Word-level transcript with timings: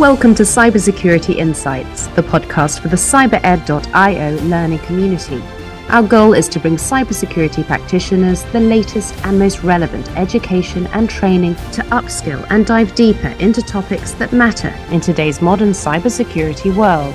Welcome 0.00 0.34
to 0.36 0.44
Cybersecurity 0.44 1.36
Insights, 1.36 2.06
the 2.06 2.22
podcast 2.22 2.80
for 2.80 2.88
the 2.88 2.96
cybered.io 2.96 4.36
learning 4.44 4.78
community. 4.78 5.42
Our 5.90 6.02
goal 6.02 6.32
is 6.32 6.48
to 6.48 6.58
bring 6.58 6.76
cybersecurity 6.76 7.66
practitioners 7.66 8.42
the 8.44 8.60
latest 8.60 9.14
and 9.26 9.38
most 9.38 9.62
relevant 9.62 10.10
education 10.16 10.86
and 10.94 11.10
training 11.10 11.54
to 11.72 11.82
upskill 11.92 12.46
and 12.48 12.64
dive 12.64 12.94
deeper 12.94 13.28
into 13.40 13.60
topics 13.60 14.12
that 14.12 14.32
matter 14.32 14.74
in 14.90 15.02
today's 15.02 15.42
modern 15.42 15.72
cybersecurity 15.72 16.74
world. 16.74 17.14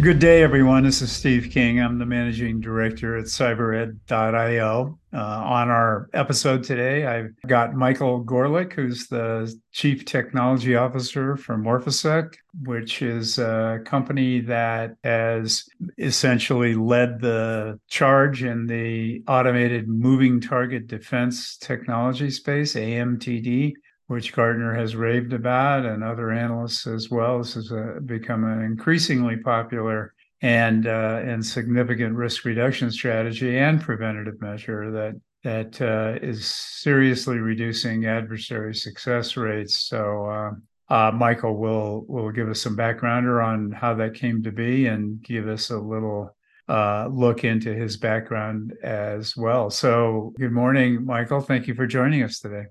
Good 0.00 0.20
day, 0.20 0.44
everyone. 0.44 0.84
This 0.84 1.02
is 1.02 1.10
Steve 1.10 1.50
King. 1.50 1.80
I'm 1.80 1.98
the 1.98 2.06
managing 2.06 2.60
director 2.60 3.16
at 3.16 3.24
cybered.io. 3.24 4.98
Uh, 5.12 5.16
on 5.16 5.70
our 5.70 6.08
episode 6.12 6.62
today, 6.62 7.04
I've 7.04 7.34
got 7.48 7.74
Michael 7.74 8.24
Gorelik, 8.24 8.74
who's 8.74 9.08
the 9.08 9.52
chief 9.72 10.04
technology 10.04 10.76
officer 10.76 11.36
for 11.36 11.58
Morphisec, 11.58 12.34
which 12.62 13.02
is 13.02 13.38
a 13.38 13.80
company 13.86 14.40
that 14.42 14.94
has 15.02 15.66
essentially 15.98 16.74
led 16.74 17.20
the 17.20 17.80
charge 17.88 18.44
in 18.44 18.66
the 18.66 19.24
automated 19.26 19.88
moving 19.88 20.40
target 20.40 20.86
defense 20.86 21.56
technology 21.56 22.30
space, 22.30 22.74
AMTD 22.74 23.72
which 24.08 24.32
Gartner 24.32 24.74
has 24.74 24.96
raved 24.96 25.32
about 25.32 25.86
and 25.86 26.02
other 26.02 26.32
analysts 26.32 26.86
as 26.86 27.10
well. 27.10 27.38
This 27.38 27.54
has 27.54 27.70
uh, 27.70 28.00
become 28.04 28.44
an 28.44 28.62
increasingly 28.62 29.36
popular 29.36 30.14
and 30.42 30.86
uh, 30.86 31.20
and 31.24 31.44
significant 31.44 32.16
risk 32.16 32.44
reduction 32.44 32.90
strategy 32.90 33.58
and 33.58 33.80
preventative 33.80 34.40
measure 34.40 34.90
that 34.90 35.20
that 35.44 35.80
uh, 35.80 36.18
is 36.26 36.46
seriously 36.46 37.38
reducing 37.38 38.06
adversary 38.06 38.74
success 38.74 39.36
rates. 39.36 39.86
So. 39.88 40.26
Uh, 40.26 40.50
uh, 40.90 41.12
Michael 41.12 41.58
will 41.58 42.06
will 42.08 42.30
give 42.30 42.48
us 42.48 42.62
some 42.62 42.74
backgrounder 42.74 43.44
on 43.44 43.70
how 43.72 43.92
that 43.96 44.14
came 44.14 44.42
to 44.44 44.50
be 44.50 44.86
and 44.86 45.22
give 45.22 45.46
us 45.46 45.68
a 45.68 45.78
little 45.78 46.34
uh, 46.66 47.08
look 47.10 47.44
into 47.44 47.74
his 47.74 47.98
background 47.98 48.72
as 48.82 49.36
well. 49.36 49.68
So, 49.68 50.32
good 50.38 50.52
morning, 50.52 51.04
Michael. 51.04 51.42
Thank 51.42 51.66
you 51.66 51.74
for 51.74 51.86
joining 51.86 52.22
us 52.22 52.40
today. 52.40 52.68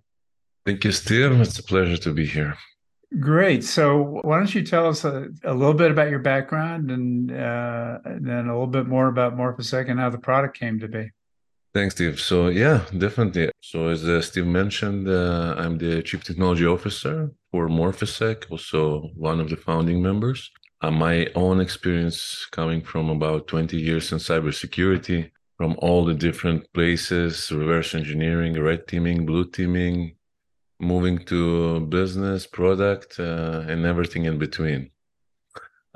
Thank 0.67 0.83
you, 0.83 0.91
Steve. 0.91 1.39
It's 1.39 1.57
a 1.59 1.63
pleasure 1.63 1.95
to 1.95 2.11
be 2.11 2.25
here. 2.25 2.57
Great. 3.21 3.63
So, 3.63 4.19
why 4.23 4.35
don't 4.35 4.53
you 4.53 4.63
tell 4.63 4.85
us 4.85 5.05
a, 5.05 5.29
a 5.45 5.53
little 5.53 5.73
bit 5.73 5.91
about 5.91 6.09
your 6.09 6.19
background 6.19 6.91
and, 6.91 7.31
uh, 7.31 7.99
and, 8.03 8.27
then 8.27 8.47
a 8.47 8.51
little 8.51 8.67
bit 8.67 8.85
more 8.85 9.07
about 9.07 9.37
Morphisec 9.37 9.89
and 9.89 9.97
how 9.97 10.09
the 10.09 10.17
product 10.17 10.59
came 10.59 10.77
to 10.81 10.89
be? 10.89 11.09
Thanks, 11.73 11.95
Steve. 11.95 12.19
So, 12.19 12.49
yeah, 12.49 12.83
definitely. 12.97 13.49
So, 13.61 13.87
as 13.87 14.03
uh, 14.03 14.21
Steve 14.21 14.45
mentioned, 14.45 15.07
uh, 15.07 15.55
I'm 15.57 15.77
the 15.77 16.03
Chief 16.03 16.21
Technology 16.21 16.65
Officer 16.65 17.31
for 17.49 17.69
Morphisec, 17.69 18.51
also 18.51 19.11
one 19.15 19.39
of 19.39 19.49
the 19.49 19.55
founding 19.55 20.01
members. 20.01 20.51
Uh, 20.81 20.91
my 20.91 21.27
own 21.33 21.61
experience 21.61 22.45
coming 22.51 22.81
from 22.81 23.09
about 23.09 23.47
20 23.47 23.77
years 23.77 24.11
in 24.11 24.17
cybersecurity, 24.17 25.31
from 25.55 25.77
all 25.79 26.03
the 26.03 26.13
different 26.13 26.61
places 26.73 27.49
reverse 27.53 27.95
engineering, 27.95 28.61
red 28.61 28.85
teaming, 28.85 29.25
blue 29.25 29.49
teaming, 29.49 30.16
moving 30.79 31.17
to 31.25 31.81
business, 31.81 32.45
product, 32.45 33.19
uh, 33.19 33.63
and 33.67 33.85
everything 33.85 34.25
in 34.25 34.37
between. 34.37 34.91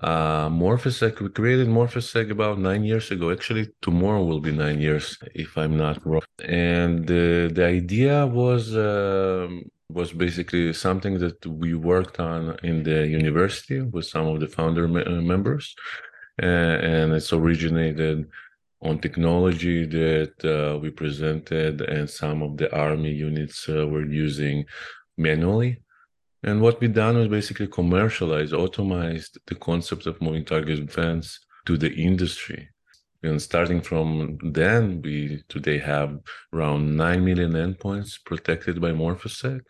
Uh, 0.01 0.49
Morphisec, 0.49 1.19
we 1.19 1.29
created 1.29 1.67
Morphisec 1.67 2.31
about 2.31 2.57
nine 2.57 2.83
years 2.83 3.11
ago. 3.11 3.29
Actually, 3.29 3.69
tomorrow 3.81 4.23
will 4.23 4.39
be 4.39 4.51
nine 4.51 4.79
years, 4.81 5.17
if 5.35 5.55
I'm 5.57 5.77
not 5.77 6.03
wrong. 6.05 6.23
And 6.43 7.03
uh, 7.05 7.53
the 7.53 7.65
idea 7.65 8.25
was 8.25 8.75
uh, 8.75 9.47
was 9.93 10.11
basically 10.13 10.73
something 10.73 11.19
that 11.19 11.45
we 11.45 11.75
worked 11.75 12.19
on 12.19 12.57
in 12.63 12.81
the 12.81 13.07
university 13.07 13.81
with 13.81 14.05
some 14.05 14.25
of 14.25 14.39
the 14.39 14.47
founder 14.47 14.87
me- 14.87 15.03
uh, 15.03 15.21
members, 15.21 15.75
uh, 16.41 16.45
and 16.45 17.13
it's 17.13 17.31
originated 17.31 18.27
on 18.81 18.99
technology 18.99 19.85
that 19.85 20.33
uh, 20.43 20.77
we 20.79 20.89
presented 20.89 21.81
and 21.81 22.09
some 22.09 22.41
of 22.41 22.57
the 22.57 22.73
army 22.75 23.11
units 23.11 23.69
uh, 23.69 23.87
were 23.87 24.05
using 24.05 24.65
manually. 25.17 25.81
And 26.43 26.61
what 26.61 26.81
we 26.81 26.87
done 26.87 27.17
was 27.17 27.27
basically 27.27 27.67
commercialize, 27.67 28.51
automized 28.51 29.37
the 29.45 29.55
concept 29.55 30.07
of 30.07 30.19
moving 30.21 30.45
target 30.45 30.83
defense 30.85 31.39
to 31.67 31.77
the 31.77 31.93
industry. 31.93 32.69
And 33.21 33.39
starting 33.39 33.81
from 33.81 34.39
then, 34.41 35.03
we 35.03 35.43
today 35.47 35.77
have 35.77 36.17
around 36.51 36.97
9 36.97 37.23
million 37.23 37.51
endpoints 37.51 38.13
protected 38.25 38.81
by 38.81 38.91
Morphisec, 38.91 39.61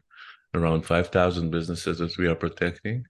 around 0.53 0.85
5,000 0.85 1.51
businesses 1.51 1.97
that 1.97 2.17
we 2.17 2.27
are 2.27 2.35
protecting 2.35 3.03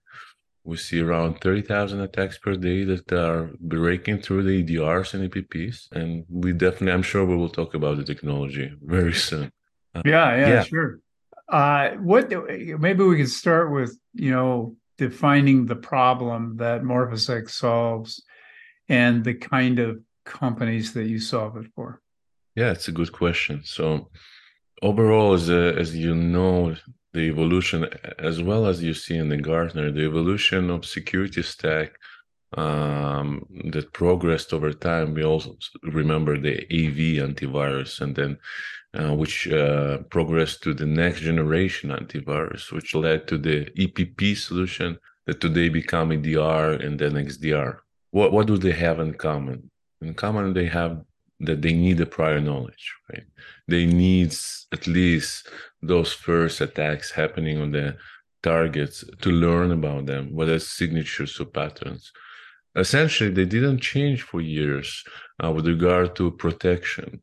we 0.64 0.76
see 0.76 1.00
around 1.00 1.40
30,000 1.40 2.00
attacks 2.00 2.38
per 2.38 2.54
day 2.54 2.84
that 2.84 3.12
are 3.12 3.50
breaking 3.60 4.22
through 4.22 4.44
the 4.44 4.62
EDRs 4.62 5.14
and 5.14 5.30
EPPs. 5.30 5.90
And 5.92 6.24
we 6.28 6.52
definitely, 6.52 6.92
I'm 6.92 7.02
sure 7.02 7.24
we 7.24 7.36
will 7.36 7.48
talk 7.48 7.74
about 7.74 7.96
the 7.96 8.04
technology 8.04 8.72
very 8.80 9.12
soon. 9.12 9.50
Uh, 9.94 10.02
yeah, 10.04 10.36
yeah, 10.36 10.48
yeah, 10.48 10.62
sure. 10.62 11.00
Uh, 11.48 11.90
what 11.96 12.30
maybe 12.30 13.04
we 13.04 13.16
could 13.16 13.28
start 13.28 13.72
with, 13.72 13.98
you 14.14 14.30
know, 14.30 14.76
defining 14.98 15.66
the 15.66 15.76
problem 15.76 16.56
that 16.58 16.82
Morphisec 16.82 17.50
solves 17.50 18.22
and 18.88 19.24
the 19.24 19.34
kind 19.34 19.78
of 19.80 20.00
companies 20.24 20.92
that 20.92 21.06
you 21.06 21.18
solve 21.18 21.56
it 21.56 21.66
for. 21.74 22.00
Yeah, 22.54 22.70
it's 22.70 22.88
a 22.88 22.92
good 22.92 23.12
question. 23.12 23.62
So 23.64 24.10
overall, 24.82 25.32
as, 25.32 25.48
a, 25.48 25.74
as 25.76 25.96
you 25.96 26.14
know, 26.14 26.76
the 27.12 27.20
evolution, 27.20 27.88
as 28.18 28.42
well 28.42 28.66
as 28.66 28.82
you 28.82 28.94
see 28.94 29.16
in 29.16 29.28
the 29.28 29.36
Gartner, 29.36 29.90
the 29.90 30.04
evolution 30.04 30.70
of 30.70 30.86
security 30.86 31.42
stack 31.42 31.98
um, 32.56 33.46
that 33.72 33.92
progressed 33.92 34.52
over 34.52 34.72
time. 34.72 35.14
We 35.14 35.24
also 35.24 35.56
remember 35.82 36.38
the 36.38 36.62
AV 36.64 37.28
antivirus, 37.28 38.00
and 38.00 38.14
then 38.14 38.38
uh, 38.94 39.14
which 39.14 39.48
uh, 39.48 39.98
progressed 40.10 40.62
to 40.62 40.74
the 40.74 40.86
next 40.86 41.20
generation 41.20 41.90
antivirus, 41.90 42.72
which 42.72 42.94
led 42.94 43.26
to 43.28 43.38
the 43.38 43.66
EPP 43.78 44.36
solution 44.36 44.98
that 45.26 45.40
today 45.40 45.68
become 45.68 46.12
EDR 46.12 46.72
and 46.72 46.98
then 46.98 47.12
XDR. 47.12 47.78
What 48.10 48.32
what 48.32 48.46
do 48.46 48.58
they 48.58 48.72
have 48.72 49.00
in 49.00 49.14
common? 49.14 49.70
In 50.00 50.14
common, 50.14 50.52
they 50.52 50.66
have 50.66 51.02
that 51.40 51.62
they 51.62 51.72
need 51.72 52.00
a 52.00 52.06
prior 52.06 52.40
knowledge, 52.40 52.94
right? 53.10 53.24
They 53.68 53.86
need 53.86 54.34
at 54.72 54.86
least 54.86 55.48
those 55.82 56.12
first 56.12 56.60
attacks 56.60 57.10
happening 57.10 57.60
on 57.60 57.72
the 57.72 57.96
targets 58.42 59.04
to 59.20 59.30
learn 59.30 59.70
about 59.72 60.06
them, 60.06 60.34
what 60.34 60.48
are 60.48 60.58
signatures 60.58 61.38
or 61.40 61.46
patterns. 61.46 62.12
Essentially, 62.74 63.30
they 63.30 63.44
didn't 63.44 63.80
change 63.80 64.22
for 64.22 64.40
years 64.40 65.04
uh, 65.42 65.50
with 65.50 65.66
regard 65.66 66.16
to 66.16 66.30
protection. 66.30 67.22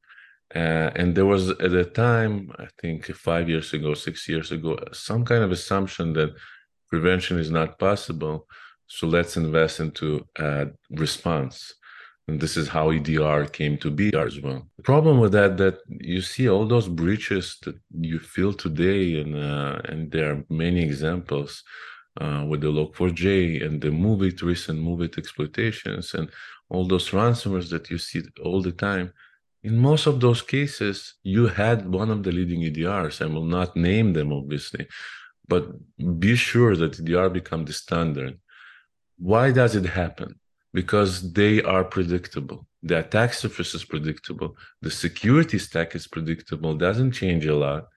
Uh, 0.53 0.89
and 0.95 1.15
there 1.15 1.25
was 1.25 1.49
at 1.49 1.71
the 1.71 1.85
time, 1.85 2.51
I 2.57 2.67
think 2.81 3.05
five 3.07 3.49
years 3.49 3.73
ago, 3.73 3.93
six 3.93 4.27
years 4.27 4.51
ago, 4.51 4.77
some 4.91 5.25
kind 5.25 5.43
of 5.43 5.51
assumption 5.51 6.13
that 6.13 6.33
prevention 6.89 7.39
is 7.39 7.51
not 7.51 7.79
possible. 7.79 8.47
So 8.87 9.07
let's 9.07 9.37
invest 9.37 9.79
into 9.79 10.25
uh, 10.37 10.65
response. 10.89 11.75
And 12.29 12.39
this 12.39 12.55
is 12.57 12.67
how 12.67 12.91
EDR 12.91 13.45
came 13.59 13.75
to 13.79 13.89
be 13.89 14.07
as 14.15 14.39
well. 14.39 14.61
The 14.77 14.83
problem 14.83 15.15
with 15.19 15.31
that 15.31 15.57
that 15.57 15.77
you 16.13 16.21
see 16.21 16.47
all 16.47 16.67
those 16.67 16.87
breaches 16.87 17.57
that 17.63 17.77
you 18.09 18.19
feel 18.19 18.53
today, 18.53 19.19
and 19.21 19.33
uh, 19.35 19.75
and 19.89 19.99
there 20.13 20.27
are 20.31 20.43
many 20.65 20.81
examples 20.89 21.51
uh, 22.21 22.41
with 22.49 22.61
the 22.61 22.71
Log4j 22.77 23.65
and 23.65 23.81
the 23.81 23.93
MOVEit 24.05 24.39
recent 24.51 24.77
MOVEit 24.87 25.17
exploitations 25.17 26.05
and 26.17 26.29
all 26.73 26.85
those 26.87 27.09
ransomwares 27.17 27.69
that 27.71 27.89
you 27.91 27.97
see 27.97 28.21
all 28.45 28.61
the 28.61 28.77
time. 28.89 29.07
In 29.69 29.75
most 29.89 30.05
of 30.11 30.15
those 30.19 30.41
cases, 30.55 30.97
you 31.35 31.43
had 31.47 31.79
one 32.01 32.11
of 32.15 32.21
the 32.25 32.33
leading 32.37 32.61
EDRs. 32.61 33.15
I 33.25 33.29
will 33.35 33.49
not 33.57 33.75
name 33.89 34.13
them, 34.13 34.29
obviously, 34.31 34.83
but 35.51 35.63
be 36.25 36.35
sure 36.35 36.73
that 36.75 36.99
EDR 36.99 37.29
become 37.39 37.63
the 37.65 37.77
standard. 37.83 38.33
Why 39.17 39.45
does 39.51 39.73
it 39.75 39.87
happen? 40.01 40.31
Because 40.73 41.33
they 41.33 41.61
are 41.63 41.83
predictable. 41.83 42.65
The 42.83 42.99
attack 42.99 43.33
surface 43.33 43.73
is 43.73 43.83
predictable. 43.83 44.55
The 44.81 44.91
security 44.91 45.59
stack 45.59 45.95
is 45.95 46.07
predictable, 46.07 46.75
doesn't 46.75 47.11
change 47.11 47.45
a 47.45 47.55
lot. 47.55 47.87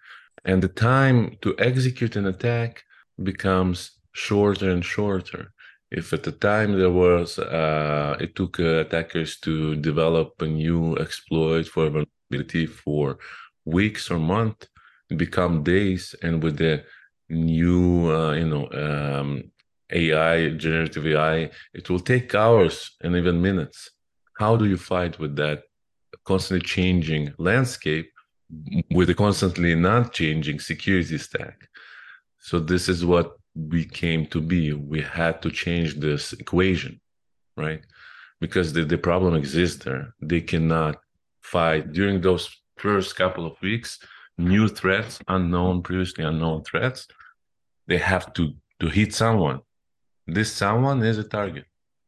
And 0.44 0.62
the 0.62 0.68
time 0.68 1.36
to 1.42 1.54
execute 1.58 2.16
an 2.16 2.26
attack 2.26 2.82
becomes 3.22 3.92
shorter 4.12 4.70
and 4.70 4.84
shorter. 4.84 5.52
If 5.90 6.12
at 6.12 6.22
the 6.22 6.32
time 6.32 6.78
there 6.78 6.90
was, 6.90 7.38
uh, 7.38 8.16
it 8.18 8.34
took 8.34 8.58
uh, 8.58 8.80
attackers 8.80 9.38
to 9.40 9.76
develop 9.76 10.40
a 10.40 10.46
new 10.46 10.96
exploit 10.96 11.68
for 11.68 11.90
vulnerability 11.90 12.66
for 12.66 13.18
weeks 13.66 14.10
or 14.10 14.18
months, 14.18 14.68
it 15.10 15.18
become 15.18 15.62
days. 15.62 16.14
And 16.22 16.42
with 16.42 16.56
the 16.56 16.84
new, 17.28 18.10
uh, 18.10 18.32
you 18.32 18.48
know, 18.48 18.68
um, 18.72 19.52
AI, 19.92 20.50
generative 20.50 21.06
AI, 21.06 21.50
it 21.74 21.88
will 21.90 22.00
take 22.00 22.34
hours 22.34 22.96
and 23.02 23.16
even 23.16 23.40
minutes. 23.40 23.90
How 24.38 24.56
do 24.56 24.64
you 24.64 24.76
fight 24.76 25.18
with 25.18 25.36
that 25.36 25.62
constantly 26.24 26.66
changing 26.66 27.34
landscape 27.38 28.10
with 28.90 29.10
a 29.10 29.14
constantly 29.14 29.74
not 29.74 30.12
changing 30.12 30.60
security 30.60 31.18
stack? 31.18 31.68
So 32.38 32.58
this 32.58 32.88
is 32.88 33.04
what 33.04 33.36
we 33.54 33.84
came 33.84 34.26
to 34.26 34.40
be. 34.40 34.72
We 34.72 35.02
had 35.02 35.42
to 35.42 35.50
change 35.50 36.00
this 36.00 36.32
equation, 36.32 37.00
right? 37.56 37.82
Because 38.40 38.72
the, 38.72 38.84
the 38.84 38.98
problem 38.98 39.34
exists 39.34 39.84
there. 39.84 40.14
They 40.20 40.40
cannot 40.40 40.96
fight 41.42 41.92
during 41.92 42.20
those 42.20 42.48
first 42.76 43.14
couple 43.14 43.46
of 43.46 43.60
weeks, 43.62 43.98
new 44.38 44.66
threats, 44.68 45.20
unknown, 45.28 45.82
previously 45.82 46.24
unknown 46.24 46.64
threats. 46.64 47.06
They 47.86 47.98
have 47.98 48.32
to 48.34 48.54
to 48.80 48.88
hit 48.88 49.14
someone. 49.14 49.60
This 50.26 50.52
someone 50.52 51.02
is 51.02 51.18
a 51.18 51.24
target, 51.24 51.64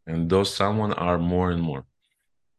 and 0.06 0.30
those 0.30 0.54
someone 0.54 0.92
are 0.92 1.18
more 1.18 1.50
and 1.50 1.60
more. 1.60 1.84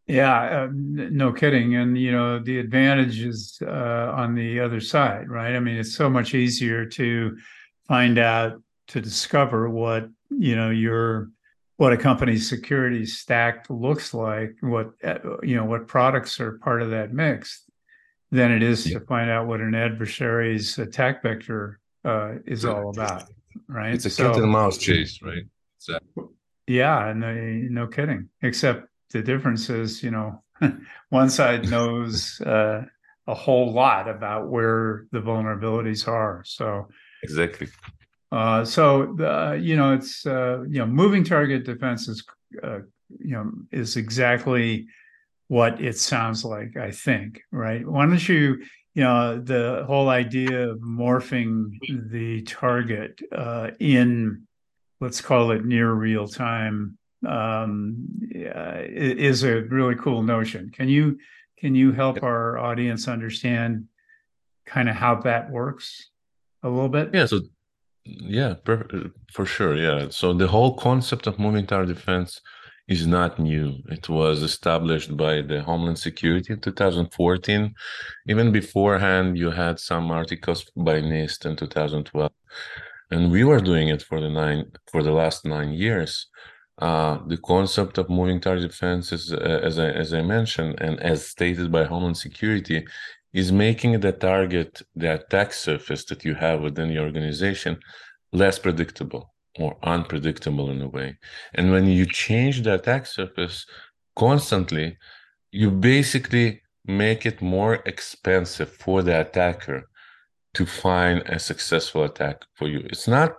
Yeah, 0.07 0.63
uh, 0.63 0.67
no 0.71 1.31
kidding. 1.31 1.75
And 1.75 1.97
you 1.97 2.11
know, 2.11 2.39
the 2.39 2.59
advantage 2.59 3.21
is 3.21 3.59
uh, 3.61 4.11
on 4.15 4.35
the 4.35 4.59
other 4.59 4.79
side, 4.79 5.29
right? 5.29 5.55
I 5.55 5.59
mean, 5.59 5.77
it's 5.77 5.95
so 5.95 6.09
much 6.09 6.35
easier 6.35 6.85
to 6.85 7.37
find 7.87 8.19
out 8.19 8.61
to 8.87 9.01
discover 9.01 9.69
what 9.69 10.09
you 10.29 10.55
know 10.55 10.69
your 10.69 11.29
what 11.77 11.91
a 11.91 11.97
company's 11.97 12.47
security 12.47 13.05
stack 13.05 13.65
looks 13.69 14.13
like, 14.13 14.55
what 14.61 14.91
uh, 15.03 15.17
you 15.41 15.55
know, 15.55 15.65
what 15.65 15.87
products 15.87 16.39
are 16.39 16.59
part 16.59 16.81
of 16.81 16.91
that 16.91 17.13
mix, 17.13 17.63
than 18.31 18.51
it 18.51 18.61
is 18.61 18.87
yeah. 18.87 18.99
to 18.99 19.05
find 19.05 19.29
out 19.29 19.47
what 19.47 19.59
an 19.59 19.75
adversary's 19.75 20.77
attack 20.77 21.23
vector 21.23 21.79
uh, 22.03 22.35
is 22.45 22.63
all 22.63 22.89
about, 22.89 23.23
right? 23.67 23.93
It's 23.93 24.05
a 24.05 24.09
so, 24.09 24.31
cat 24.31 24.41
and 24.41 24.51
mouse 24.51 24.77
chase, 24.77 25.21
right? 25.21 25.43
Exactly. 25.77 26.23
Yeah, 26.67 27.13
no, 27.15 27.33
no 27.33 27.87
kidding. 27.87 28.29
Except 28.41 28.87
the 29.11 29.21
difference 29.21 29.69
is, 29.69 30.01
you 30.01 30.11
know, 30.11 30.43
one 31.09 31.29
side 31.29 31.69
knows 31.69 32.41
uh, 32.41 32.83
a 33.27 33.33
whole 33.33 33.71
lot 33.71 34.09
about 34.09 34.49
where 34.49 35.05
the 35.11 35.19
vulnerabilities 35.19 36.07
are. 36.07 36.43
So 36.45 36.87
exactly. 37.23 37.67
Uh, 38.31 38.65
so 38.65 39.13
the, 39.17 39.59
you 39.61 39.75
know, 39.75 39.93
it's 39.93 40.25
uh, 40.25 40.63
you 40.67 40.79
know, 40.79 40.85
moving 40.85 41.23
target 41.23 41.65
defense 41.65 42.07
is 42.07 42.23
uh, 42.63 42.79
you 43.19 43.31
know 43.31 43.51
is 43.71 43.97
exactly 43.97 44.87
what 45.47 45.81
it 45.81 45.97
sounds 45.97 46.43
like. 46.43 46.75
I 46.77 46.91
think, 46.91 47.41
right? 47.51 47.87
Why 47.87 48.05
don't 48.05 48.27
you? 48.27 48.63
You 48.95 49.03
know, 49.03 49.39
the 49.39 49.83
whole 49.85 50.09
idea 50.09 50.69
of 50.69 50.79
morphing 50.79 51.77
the 52.09 52.41
target 52.43 53.21
uh, 53.31 53.71
in, 53.79 54.47
let's 55.01 55.21
call 55.21 55.51
it 55.51 55.65
near 55.65 55.91
real 55.91 56.27
time 56.27 56.97
um, 57.27 58.07
is 58.31 59.43
a 59.43 59.61
really 59.63 59.95
cool 59.95 60.23
notion. 60.23 60.71
Can 60.71 60.87
you 60.87 61.19
can 61.57 61.75
you 61.75 61.91
help 61.91 62.23
our 62.23 62.57
audience 62.57 63.07
understand 63.07 63.85
kind 64.65 64.89
of 64.89 64.95
how 64.95 65.15
that 65.21 65.51
works 65.51 66.09
a 66.63 66.69
little 66.69 66.89
bit? 66.89 67.09
Yeah. 67.13 67.25
So 67.25 67.41
yeah, 68.05 68.55
per, 68.63 69.11
for 69.31 69.45
sure. 69.45 69.75
Yeah. 69.75 70.07
So 70.09 70.33
the 70.33 70.47
whole 70.47 70.75
concept 70.75 71.27
of 71.27 71.39
moving 71.39 71.65
target 71.65 71.95
defense 71.95 72.41
is 72.87 73.07
not 73.07 73.39
new. 73.39 73.75
It 73.89 74.07
was 74.09 74.41
established 74.41 75.17
by 75.17 75.41
the 75.41 75.63
Homeland 75.63 75.99
Security 75.99 76.53
in 76.53 76.61
2014. 76.61 77.73
Even 78.27 78.51
beforehand, 78.51 79.37
you 79.37 79.51
had 79.51 79.79
some 79.79 80.11
articles 80.11 80.65
by 80.75 81.01
NIST 81.01 81.45
in 81.45 81.55
2012, 81.55 82.31
and 83.11 83.31
we 83.31 83.43
were 83.43 83.59
doing 83.59 83.87
it 83.89 84.01
for 84.01 84.21
the 84.21 84.29
nine 84.29 84.71
for 84.91 85.01
the 85.03 85.11
last 85.11 85.45
nine 85.45 85.71
years 85.73 86.27
uh, 86.79 87.19
the 87.27 87.37
concept 87.37 87.97
of 87.97 88.09
moving 88.09 88.41
target 88.41 88.69
defense, 88.69 89.11
is, 89.11 89.31
uh, 89.31 89.37
as, 89.37 89.79
I, 89.79 89.89
as 89.89 90.13
I 90.13 90.21
mentioned, 90.21 90.75
and 90.81 90.99
as 90.99 91.25
stated 91.25 91.71
by 91.71 91.85
Homeland 91.85 92.17
Security, 92.17 92.85
is 93.33 93.51
making 93.51 93.99
the 93.99 94.11
target, 94.11 94.81
the 94.95 95.13
attack 95.15 95.53
surface 95.53 96.03
that 96.05 96.25
you 96.25 96.35
have 96.35 96.61
within 96.61 96.89
your 96.89 97.05
organization, 97.05 97.79
less 98.31 98.59
predictable 98.59 99.33
or 99.59 99.77
unpredictable 99.83 100.69
in 100.69 100.81
a 100.81 100.87
way. 100.87 101.17
And 101.53 101.71
when 101.71 101.87
you 101.87 102.05
change 102.05 102.61
the 102.61 102.75
attack 102.75 103.05
surface 103.05 103.65
constantly, 104.15 104.97
you 105.51 105.71
basically 105.71 106.61
make 106.85 107.25
it 107.25 107.41
more 107.41 107.75
expensive 107.85 108.69
for 108.69 109.01
the 109.01 109.19
attacker 109.21 109.89
to 110.53 110.65
find 110.65 111.21
a 111.27 111.39
successful 111.39 112.03
attack 112.03 112.41
for 112.55 112.67
you. 112.67 112.79
It's 112.85 113.07
not 113.07 113.33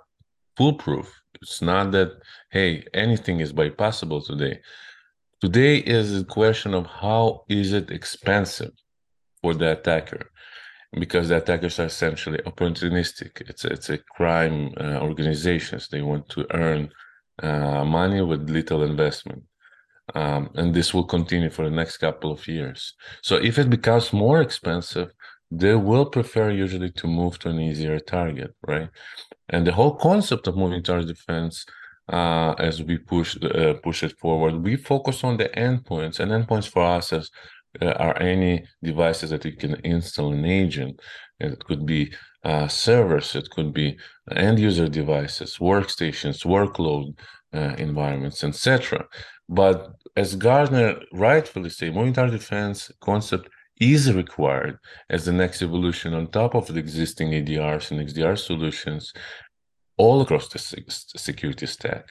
foolproof. 0.56 1.12
It's 1.42 1.60
not 1.62 1.92
that 1.92 2.12
hey, 2.50 2.84
anything 2.94 3.40
is 3.40 3.52
bypassable 3.52 4.26
today. 4.26 4.60
Today 5.40 5.76
is 5.78 6.18
a 6.18 6.24
question 6.24 6.72
of 6.72 6.86
how 6.86 7.44
is 7.48 7.72
it 7.72 7.90
expensive 7.90 8.72
for 9.42 9.52
the 9.54 9.72
attacker, 9.72 10.30
because 10.98 11.28
the 11.28 11.36
attackers 11.36 11.78
are 11.78 11.86
essentially 11.86 12.38
opportunistic. 12.46 13.42
It's 13.50 13.64
it's 13.64 13.90
a 13.90 13.98
crime 13.98 14.72
uh, 14.80 14.98
organizations. 15.00 15.88
They 15.88 16.02
want 16.02 16.28
to 16.30 16.46
earn 16.54 16.90
uh, 17.42 17.84
money 17.84 18.22
with 18.22 18.50
little 18.50 18.82
investment. 18.82 19.42
Um, 20.14 20.50
and 20.54 20.72
this 20.72 20.94
will 20.94 21.04
continue 21.04 21.50
for 21.50 21.64
the 21.64 21.76
next 21.80 21.96
couple 21.98 22.30
of 22.30 22.46
years. 22.46 22.94
So 23.22 23.36
if 23.36 23.58
it 23.58 23.68
becomes 23.68 24.12
more 24.12 24.40
expensive, 24.40 25.10
they 25.50 25.74
will 25.74 26.06
prefer 26.06 26.50
usually 26.50 26.92
to 26.92 27.06
move 27.06 27.38
to 27.40 27.48
an 27.50 27.60
easier 27.60 27.98
target, 27.98 28.54
right? 28.66 28.88
And 29.48 29.66
the 29.66 29.72
whole 29.72 29.96
concept 29.96 30.46
of 30.46 30.56
moving 30.56 30.82
target 30.82 31.08
defense 31.08 31.66
uh, 32.08 32.54
as 32.58 32.82
we 32.82 32.98
push 32.98 33.36
uh, 33.42 33.74
push 33.82 34.02
it 34.02 34.18
forward. 34.18 34.62
We 34.62 34.76
focus 34.76 35.24
on 35.24 35.36
the 35.36 35.48
endpoints, 35.48 36.20
and 36.20 36.30
endpoints 36.30 36.68
for 36.68 36.84
us 36.84 37.12
as, 37.12 37.30
uh, 37.82 37.92
are 38.04 38.20
any 38.20 38.64
devices 38.82 39.30
that 39.30 39.44
you 39.44 39.52
can 39.52 39.74
install 39.84 40.32
an 40.32 40.44
agent. 40.44 41.00
It 41.38 41.64
could 41.64 41.84
be 41.86 42.12
uh, 42.44 42.68
servers, 42.68 43.34
it 43.34 43.50
could 43.50 43.72
be 43.72 43.98
end 44.30 44.58
user 44.58 44.88
devices, 44.88 45.58
workstations, 45.58 46.44
workload 46.44 47.18
uh, 47.52 47.74
environments, 47.78 48.44
etc. 48.44 49.06
But 49.48 49.92
as 50.16 50.34
Gartner 50.36 51.00
rightfully 51.12 51.70
say, 51.70 51.90
moving 51.90 52.12
target 52.12 52.40
defense 52.40 52.90
concept 53.00 53.48
is 53.78 54.12
required 54.12 54.78
as 55.10 55.24
the 55.24 55.32
next 55.32 55.62
evolution 55.62 56.14
on 56.14 56.28
top 56.28 56.54
of 56.54 56.66
the 56.66 56.78
existing 56.78 57.30
EDRs 57.32 57.90
and 57.90 58.00
XDR 58.00 58.38
solutions 58.38 59.12
all 59.98 60.20
across 60.20 60.48
the 60.48 60.58
security 61.16 61.66
stack. 61.66 62.04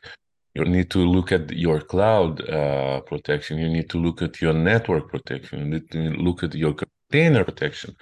You 0.55 0.63
need 0.63 0.89
to 0.91 0.99
look 0.99 1.31
at 1.31 1.51
your 1.51 1.81
cloud 1.81 2.49
uh, 2.49 3.01
protection. 3.01 3.57
You 3.57 3.69
need 3.69 3.89
to 3.89 3.97
look 3.97 4.21
at 4.21 4.41
your 4.41 4.53
network 4.53 5.09
protection. 5.09 5.59
You 5.59 5.65
need 5.65 5.91
to 5.91 5.99
look 6.25 6.43
at 6.43 6.55
your 6.55 6.73
container 6.73 7.43
protection. 7.43 7.95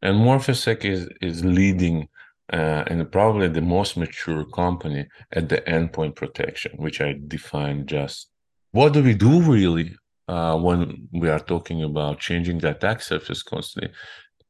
And 0.00 0.16
Morphisec 0.16 0.84
is 0.84 1.08
is 1.20 1.44
leading 1.44 2.08
uh, 2.52 2.84
and 2.86 3.10
probably 3.10 3.48
the 3.48 3.60
most 3.60 3.96
mature 3.96 4.44
company 4.44 5.06
at 5.32 5.48
the 5.48 5.60
endpoint 5.62 6.14
protection, 6.14 6.72
which 6.76 7.00
I 7.00 7.14
define 7.26 7.86
just. 7.86 8.30
What 8.72 8.92
do 8.92 9.02
we 9.02 9.14
do 9.14 9.40
really 9.40 9.94
uh, 10.28 10.58
when 10.58 11.08
we 11.12 11.28
are 11.28 11.40
talking 11.40 11.82
about 11.82 12.18
changing 12.18 12.58
the 12.58 12.70
attack 12.70 13.02
surface 13.02 13.42
constantly? 13.42 13.92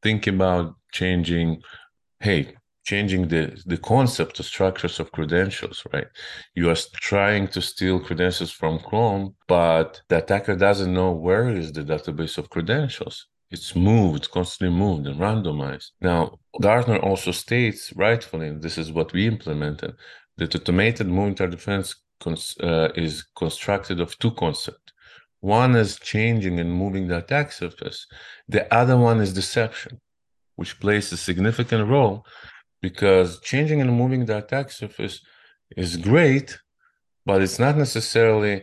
Think 0.03 0.27
about 0.27 0.75
changing. 0.93 1.63
Hey, 2.21 2.55
changing 2.85 3.29
the 3.29 3.43
the 3.67 3.79
concept 3.79 4.39
of 4.39 4.47
structures 4.47 5.01
of 5.01 5.13
credentials 5.13 5.83
right? 5.93 6.09
You 6.55 6.71
are 6.71 6.83
trying 7.11 7.49
to 7.49 7.61
steal 7.61 7.99
credentials 7.99 8.53
from 8.53 8.79
chrome 8.79 9.35
but 9.49 10.03
the 10.09 10.19
attacker 10.19 10.57
doesn't 10.57 10.93
know 10.93 11.13
where 11.13 11.49
is 11.49 11.73
the 11.73 11.83
database 11.83 12.39
of 12.39 12.51
credentials. 12.51 13.27
It's 13.51 13.75
moved 13.75 14.31
constantly 14.31 14.77
moved 14.77 15.07
and 15.07 15.21
randomized. 15.21 15.91
Now 16.01 16.39
gartner 16.61 16.99
also 16.99 17.31
states 17.33 17.93
rightfully 17.97 18.49
and 18.49 18.63
this 18.63 18.77
is 18.79 18.93
what 18.93 19.13
we 19.13 19.27
implemented 19.27 19.93
that 20.37 20.55
automated 20.55 21.09
moving 21.09 21.35
defense 21.35 21.97
cons- 22.21 22.57
uh, 22.61 22.89
is 22.95 23.25
constructed 23.37 24.01
of 24.01 24.19
two 24.19 24.33
concepts. 24.33 24.93
One 25.41 25.77
is 25.77 25.99
changing 25.99 26.59
and 26.59 26.73
moving 26.73 27.07
the 27.07 27.19
attack 27.19 27.53
surface. 27.53 28.07
The 28.49 28.63
other 28.75 28.97
one 28.97 29.21
is 29.21 29.33
deception 29.33 30.01
which 30.57 30.79
plays 30.81 31.13
a 31.13 31.17
significant 31.17 31.89
role 31.89 32.25
because 32.89 33.29
changing 33.51 33.79
and 33.83 33.91
moving 34.03 34.23
the 34.27 34.37
attack 34.43 34.67
surface 34.81 35.17
is 35.85 35.91
great, 36.11 36.49
but 37.29 37.39
it's 37.45 37.59
not 37.65 37.75
necessarily 37.85 38.55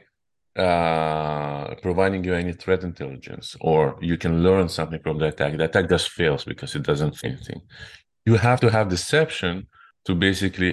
uh, 0.65 1.73
providing 1.85 2.21
you 2.27 2.33
any 2.43 2.53
threat 2.61 2.81
intelligence 2.91 3.47
or 3.69 3.81
you 4.09 4.17
can 4.23 4.33
learn 4.47 4.67
something 4.77 5.01
from 5.05 5.17
the 5.17 5.27
attack. 5.31 5.51
The 5.57 5.67
attack 5.69 5.87
just 5.95 6.07
fails 6.19 6.43
because 6.51 6.71
it 6.77 6.83
doesn't 6.89 7.15
anything. 7.29 7.61
You 8.29 8.35
have 8.47 8.59
to 8.63 8.69
have 8.75 8.95
deception 8.97 9.53
to 10.05 10.11
basically 10.27 10.71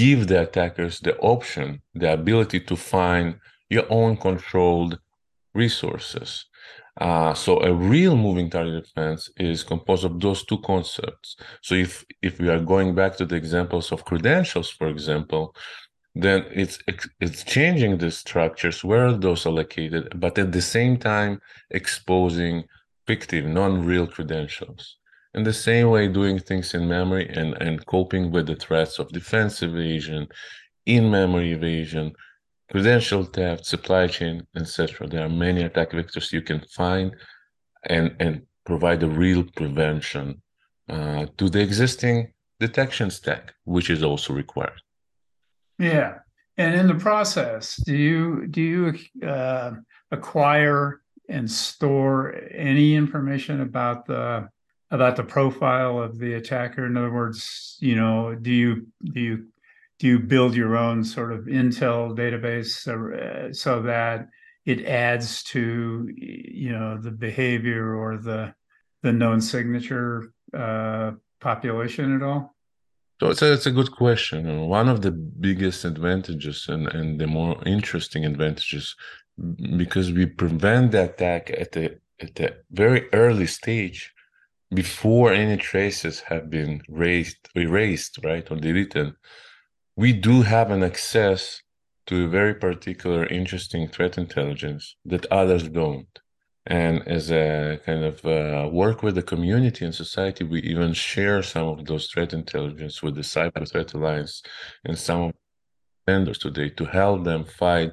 give 0.00 0.20
the 0.30 0.38
attackers 0.46 0.94
the 1.06 1.14
option, 1.36 1.66
the 2.02 2.10
ability 2.20 2.60
to 2.68 2.76
find 2.76 3.26
your 3.76 3.86
own 3.98 4.12
controlled 4.28 4.92
resources. 5.62 6.28
Uh, 7.00 7.34
so 7.34 7.60
a 7.60 7.72
real 7.72 8.16
moving 8.16 8.48
target 8.48 8.84
defense 8.84 9.28
is 9.36 9.64
composed 9.64 10.04
of 10.04 10.20
those 10.20 10.44
two 10.44 10.58
concepts. 10.58 11.36
So 11.60 11.74
if 11.74 12.04
if 12.22 12.38
we 12.38 12.48
are 12.48 12.60
going 12.60 12.94
back 12.94 13.16
to 13.16 13.26
the 13.26 13.34
examples 13.34 13.90
of 13.90 14.04
credentials, 14.04 14.70
for 14.70 14.88
example, 14.88 15.54
then 16.14 16.44
it's 16.52 16.78
it's 17.20 17.42
changing 17.42 17.98
the 17.98 18.10
structures 18.10 18.84
where 18.84 19.12
those 19.12 19.44
are 19.46 19.50
located, 19.50 20.20
but 20.20 20.38
at 20.38 20.52
the 20.52 20.62
same 20.62 20.96
time 20.96 21.40
exposing 21.70 22.64
fictive, 23.06 23.44
non-real 23.46 24.06
credentials. 24.06 24.96
In 25.34 25.42
the 25.42 25.52
same 25.52 25.90
way, 25.90 26.06
doing 26.06 26.38
things 26.38 26.74
in 26.74 26.86
memory 26.86 27.28
and, 27.28 27.60
and 27.60 27.84
coping 27.86 28.30
with 28.30 28.46
the 28.46 28.54
threats 28.54 29.00
of 29.00 29.08
defense 29.08 29.62
evasion, 29.62 30.28
in-memory 30.86 31.52
evasion, 31.52 32.12
credential 32.70 33.24
theft, 33.24 33.66
supply 33.66 34.06
chain, 34.06 34.46
etc. 34.56 35.06
There 35.06 35.24
are 35.24 35.28
many 35.28 35.62
attack 35.62 35.90
vectors 35.90 36.32
you 36.32 36.42
can 36.42 36.60
find 36.70 37.14
and, 37.84 38.14
and 38.20 38.42
provide 38.64 39.02
a 39.02 39.08
real 39.08 39.44
prevention 39.56 40.42
uh, 40.88 41.26
to 41.38 41.48
the 41.48 41.60
existing 41.60 42.32
detection 42.60 43.10
stack, 43.10 43.54
which 43.64 43.90
is 43.90 44.02
also 44.02 44.32
required. 44.32 44.80
Yeah, 45.78 46.18
and 46.56 46.74
in 46.74 46.86
the 46.86 46.94
process, 46.94 47.76
do 47.76 47.96
you 47.96 48.46
do 48.46 48.62
you 48.62 49.26
uh, 49.26 49.72
acquire 50.10 51.00
and 51.28 51.50
store 51.50 52.34
any 52.50 52.94
information 52.94 53.60
about 53.60 54.06
the 54.06 54.48
about 54.90 55.16
the 55.16 55.24
profile 55.24 55.98
of 55.98 56.18
the 56.18 56.34
attacker? 56.34 56.86
In 56.86 56.96
other 56.96 57.12
words, 57.12 57.76
you 57.80 57.96
know, 57.96 58.34
do 58.34 58.52
you 58.52 58.86
do 59.12 59.20
you 59.20 59.46
do 59.98 60.08
you 60.08 60.18
build 60.18 60.54
your 60.54 60.76
own 60.76 61.04
sort 61.04 61.32
of 61.32 61.40
intel 61.44 62.16
database 62.16 62.66
so, 62.66 63.12
uh, 63.14 63.52
so 63.52 63.82
that 63.82 64.28
it 64.64 64.84
adds 64.86 65.42
to 65.42 66.08
you 66.16 66.72
know 66.72 66.98
the 66.98 67.10
behavior 67.10 67.94
or 67.94 68.16
the 68.16 68.54
the 69.02 69.12
known 69.12 69.40
signature 69.40 70.32
uh, 70.56 71.12
population 71.40 72.16
at 72.16 72.22
all? 72.22 72.54
So 73.20 73.30
it's 73.30 73.42
a, 73.42 73.52
it's 73.52 73.66
a 73.66 73.70
good 73.70 73.92
question. 73.92 74.66
One 74.66 74.88
of 74.88 75.02
the 75.02 75.12
biggest 75.12 75.84
advantages 75.84 76.66
and, 76.68 76.88
and 76.88 77.20
the 77.20 77.26
more 77.26 77.56
interesting 77.64 78.24
advantages, 78.24 78.96
because 79.76 80.10
we 80.10 80.26
prevent 80.26 80.92
the 80.92 81.04
attack 81.04 81.50
at 81.50 81.72
the 81.72 82.00
at 82.20 82.34
the 82.36 82.56
very 82.70 83.08
early 83.12 83.46
stage, 83.46 84.12
before 84.72 85.32
any 85.32 85.56
traces 85.56 86.20
have 86.20 86.48
been 86.48 86.82
raised, 86.88 87.48
erased, 87.54 88.18
right, 88.24 88.50
or 88.50 88.56
deleted, 88.56 89.14
we 89.96 90.12
do 90.12 90.42
have 90.42 90.70
an 90.70 90.82
access 90.82 91.62
to 92.06 92.24
a 92.24 92.28
very 92.28 92.54
particular, 92.54 93.26
interesting 93.26 93.88
threat 93.88 94.18
intelligence 94.18 94.96
that 95.04 95.26
others 95.26 95.68
don't. 95.68 96.18
And 96.66 97.06
as 97.06 97.30
a 97.30 97.78
kind 97.84 98.04
of 98.04 98.24
uh, 98.24 98.68
work 98.70 99.02
with 99.02 99.14
the 99.14 99.22
community 99.22 99.84
and 99.84 99.94
society, 99.94 100.44
we 100.44 100.60
even 100.62 100.94
share 100.94 101.42
some 101.42 101.68
of 101.68 101.84
those 101.84 102.06
threat 102.06 102.32
intelligence 102.32 103.02
with 103.02 103.14
the 103.14 103.20
Cyber 103.20 103.70
Threat 103.70 103.92
Alliance 103.92 104.42
and 104.84 104.98
some 104.98 105.20
of 105.22 105.32
vendors 106.06 106.38
today 106.38 106.70
to 106.70 106.84
help 106.86 107.24
them 107.24 107.44
fight 107.44 107.92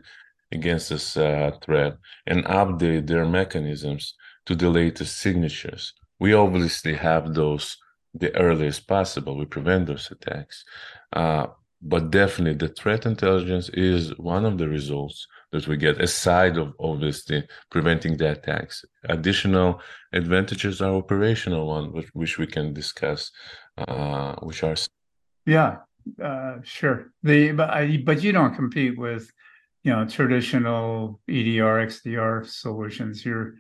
against 0.51 0.89
this 0.89 1.15
uh, 1.17 1.51
threat 1.62 1.98
and 2.27 2.43
update 2.46 3.08
their 3.08 3.25
mechanisms 3.25 4.15
to 4.46 4.55
the 4.55 4.70
latest 4.70 5.17
signatures. 5.17 5.93
We 6.20 6.34
obviously 6.34 6.96
have 6.96 7.34
those 7.34 7.77
the 8.13 8.36
earliest 8.36 8.88
possible. 8.88 9.38
We 9.38 9.46
prevent 9.46 9.88
those 9.88 10.12
attacks. 10.12 10.65
Uh, 11.13 11.48
but 11.82 12.12
definitely 12.12 12.68
the 12.68 12.74
threat 12.74 13.06
intelligence 13.06 13.70
is 13.70 14.18
one 14.18 14.46
of 14.46 14.58
the 14.58 14.70
results 14.70 15.28
that 15.52 15.68
we 15.68 15.78
get 15.78 16.00
aside 16.00 16.58
of 16.58 16.74
obviously 16.80 17.46
preventing 17.70 18.16
the 18.18 18.32
attacks. 18.32 18.86
Additional 19.06 19.82
advantages 20.14 20.82
are 20.82 20.94
operational 20.94 21.68
one, 21.68 21.92
which, 21.92 22.08
which 22.14 22.38
we 22.38 22.48
can 22.48 22.74
discuss, 22.74 23.32
uh, 23.78 24.36
which 24.42 24.64
are 24.64 24.76
yeah, 25.46 25.78
uh, 26.22 26.58
sure. 26.64 27.12
The 27.24 27.52
but 27.52 27.70
I, 27.70 27.98
but 28.06 28.22
you 28.22 28.32
don't 28.32 28.56
compete 28.56 28.98
with 28.98 29.32
you 29.84 29.92
know 29.92 30.06
traditional 30.06 31.20
EDR 31.28 31.86
XDR 31.88 32.46
solutions. 32.46 33.26
You're 33.26 33.56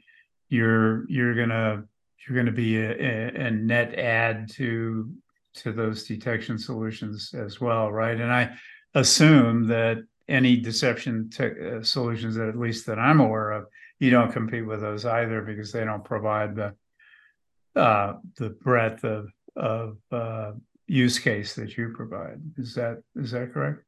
you're 0.49 1.09
you're 1.09 1.35
gonna 1.35 1.83
you're 2.27 2.37
gonna 2.37 2.51
be 2.51 2.77
a, 2.77 2.91
a, 2.91 3.47
a 3.47 3.51
net 3.51 3.97
add 3.97 4.49
to 4.51 5.11
to 5.53 5.71
those 5.71 6.03
detection 6.03 6.57
solutions 6.57 7.33
as 7.33 7.59
well, 7.59 7.91
right? 7.91 8.19
And 8.19 8.31
I 8.31 8.51
assume 8.95 9.67
that 9.67 10.03
any 10.27 10.57
deception 10.57 11.29
te- 11.29 11.77
uh, 11.77 11.83
solutions 11.83 12.35
that 12.35 12.47
at 12.47 12.57
least 12.57 12.85
that 12.85 12.99
I'm 12.99 13.19
aware 13.19 13.51
of, 13.51 13.65
you 13.99 14.09
don't 14.09 14.31
compete 14.31 14.65
with 14.65 14.81
those 14.81 15.05
either 15.05 15.41
because 15.41 15.71
they 15.71 15.83
don't 15.83 16.03
provide 16.03 16.55
the 16.55 16.73
uh, 17.75 18.15
the 18.37 18.49
breadth 18.49 19.03
of 19.03 19.29
of 19.55 19.97
uh, 20.11 20.51
use 20.87 21.19
case 21.19 21.55
that 21.55 21.77
you 21.77 21.93
provide. 21.95 22.41
Is 22.57 22.75
that 22.75 23.01
is 23.15 23.31
that 23.31 23.53
correct? 23.53 23.83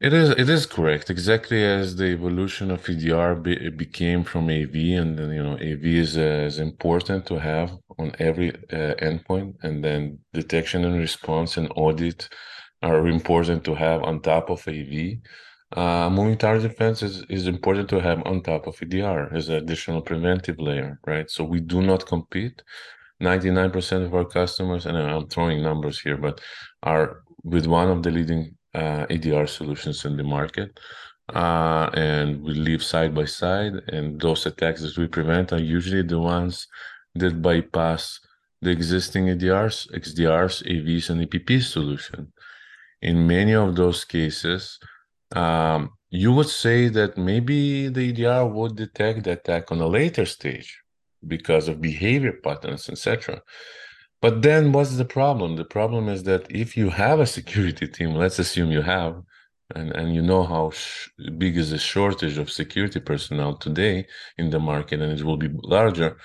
It 0.00 0.12
is 0.12 0.30
it 0.30 0.48
is 0.48 0.66
correct. 0.66 1.08
Exactly 1.10 1.62
as 1.64 1.96
the 1.96 2.06
evolution 2.06 2.70
of 2.72 2.88
EDR 2.88 3.34
be, 3.36 3.68
became 3.70 4.22
from 4.24 4.48
AV, 4.50 4.74
and 5.00 5.18
then 5.18 5.30
you 5.32 5.42
know 5.42 5.54
AV 5.54 5.84
is 6.04 6.16
uh, 6.16 6.46
is 6.50 6.58
important 6.58 7.26
to 7.26 7.38
have 7.38 7.76
on 7.98 8.12
every 8.18 8.50
uh, 8.72 8.94
endpoint, 9.08 9.54
and 9.62 9.84
then 9.84 10.18
detection 10.32 10.84
and 10.84 10.96
response 10.98 11.56
and 11.56 11.72
audit 11.76 12.28
are 12.82 13.06
important 13.08 13.64
to 13.64 13.74
have 13.74 14.02
on 14.04 14.20
top 14.20 14.50
of 14.50 14.66
AV. 14.68 15.18
Uh, 15.76 16.08
moving 16.10 16.38
target 16.38 16.70
defense 16.70 17.02
is, 17.02 17.24
is 17.28 17.46
important 17.46 17.88
to 17.90 18.00
have 18.00 18.22
on 18.24 18.42
top 18.42 18.66
of 18.68 18.80
EDR 18.82 19.34
as 19.34 19.48
an 19.48 19.56
additional 19.56 20.00
preventive 20.00 20.58
layer, 20.60 20.98
right? 21.06 21.28
So 21.30 21.44
we 21.44 21.60
do 21.60 21.82
not 21.82 22.06
compete. 22.06 22.62
99% 23.20 24.04
of 24.06 24.14
our 24.14 24.24
customers, 24.24 24.86
and 24.86 24.96
I'm 24.96 25.26
throwing 25.28 25.62
numbers 25.62 26.00
here, 26.00 26.16
but 26.16 26.40
are 26.84 27.22
with 27.42 27.66
one 27.66 27.90
of 27.90 28.02
the 28.04 28.12
leading 28.12 28.56
uh, 28.74 29.06
EDR 29.10 29.46
solutions 29.46 30.04
in 30.04 30.16
the 30.16 30.24
market. 30.24 30.78
Uh, 31.28 31.90
and 31.92 32.42
we 32.42 32.54
live 32.54 32.82
side 32.82 33.14
by 33.14 33.24
side, 33.24 33.74
and 33.88 34.18
those 34.18 34.46
attacks 34.46 34.80
that 34.80 34.96
we 34.96 35.06
prevent 35.06 35.52
are 35.52 35.60
usually 35.60 36.02
the 36.02 36.18
ones 36.18 36.66
that 37.14 37.42
bypass 37.42 38.18
the 38.62 38.70
existing 38.70 39.26
EDRs, 39.26 39.92
XDRs, 39.92 40.64
AVs, 40.66 41.10
and 41.10 41.28
EPP 41.28 41.62
solution 41.62 42.32
in 43.00 43.26
many 43.26 43.54
of 43.54 43.76
those 43.76 44.04
cases, 44.04 44.78
um, 45.32 45.90
you 46.10 46.32
would 46.32 46.48
say 46.48 46.88
that 46.88 47.16
maybe 47.16 47.88
the 47.88 48.10
EDR 48.10 48.46
would 48.46 48.76
detect 48.76 49.24
the 49.24 49.32
attack 49.32 49.70
on 49.70 49.80
a 49.80 49.86
later 49.86 50.24
stage 50.24 50.80
because 51.26 51.68
of 51.68 51.80
behavior 51.80 52.32
patterns, 52.32 52.88
etc. 52.88 53.42
But 54.20 54.42
then 54.42 54.72
what's 54.72 54.96
the 54.96 55.04
problem? 55.04 55.56
The 55.56 55.64
problem 55.64 56.08
is 56.08 56.24
that 56.24 56.50
if 56.50 56.76
you 56.76 56.90
have 56.90 57.20
a 57.20 57.26
security 57.26 57.86
team, 57.96 58.14
let's 58.14 58.38
assume 58.38 58.70
you 58.70 58.82
have, 58.82 59.22
and, 59.74 59.92
and 59.92 60.14
you 60.14 60.22
know 60.22 60.44
how 60.44 60.70
sh- 60.70 61.08
big 61.36 61.56
is 61.56 61.70
the 61.70 61.78
shortage 61.78 62.38
of 62.38 62.50
security 62.50 63.00
personnel 63.00 63.56
today 63.56 64.06
in 64.36 64.50
the 64.50 64.58
market, 64.58 65.00
and 65.00 65.12
it 65.18 65.24
will 65.24 65.36
be 65.36 65.50
larger, 65.62 66.16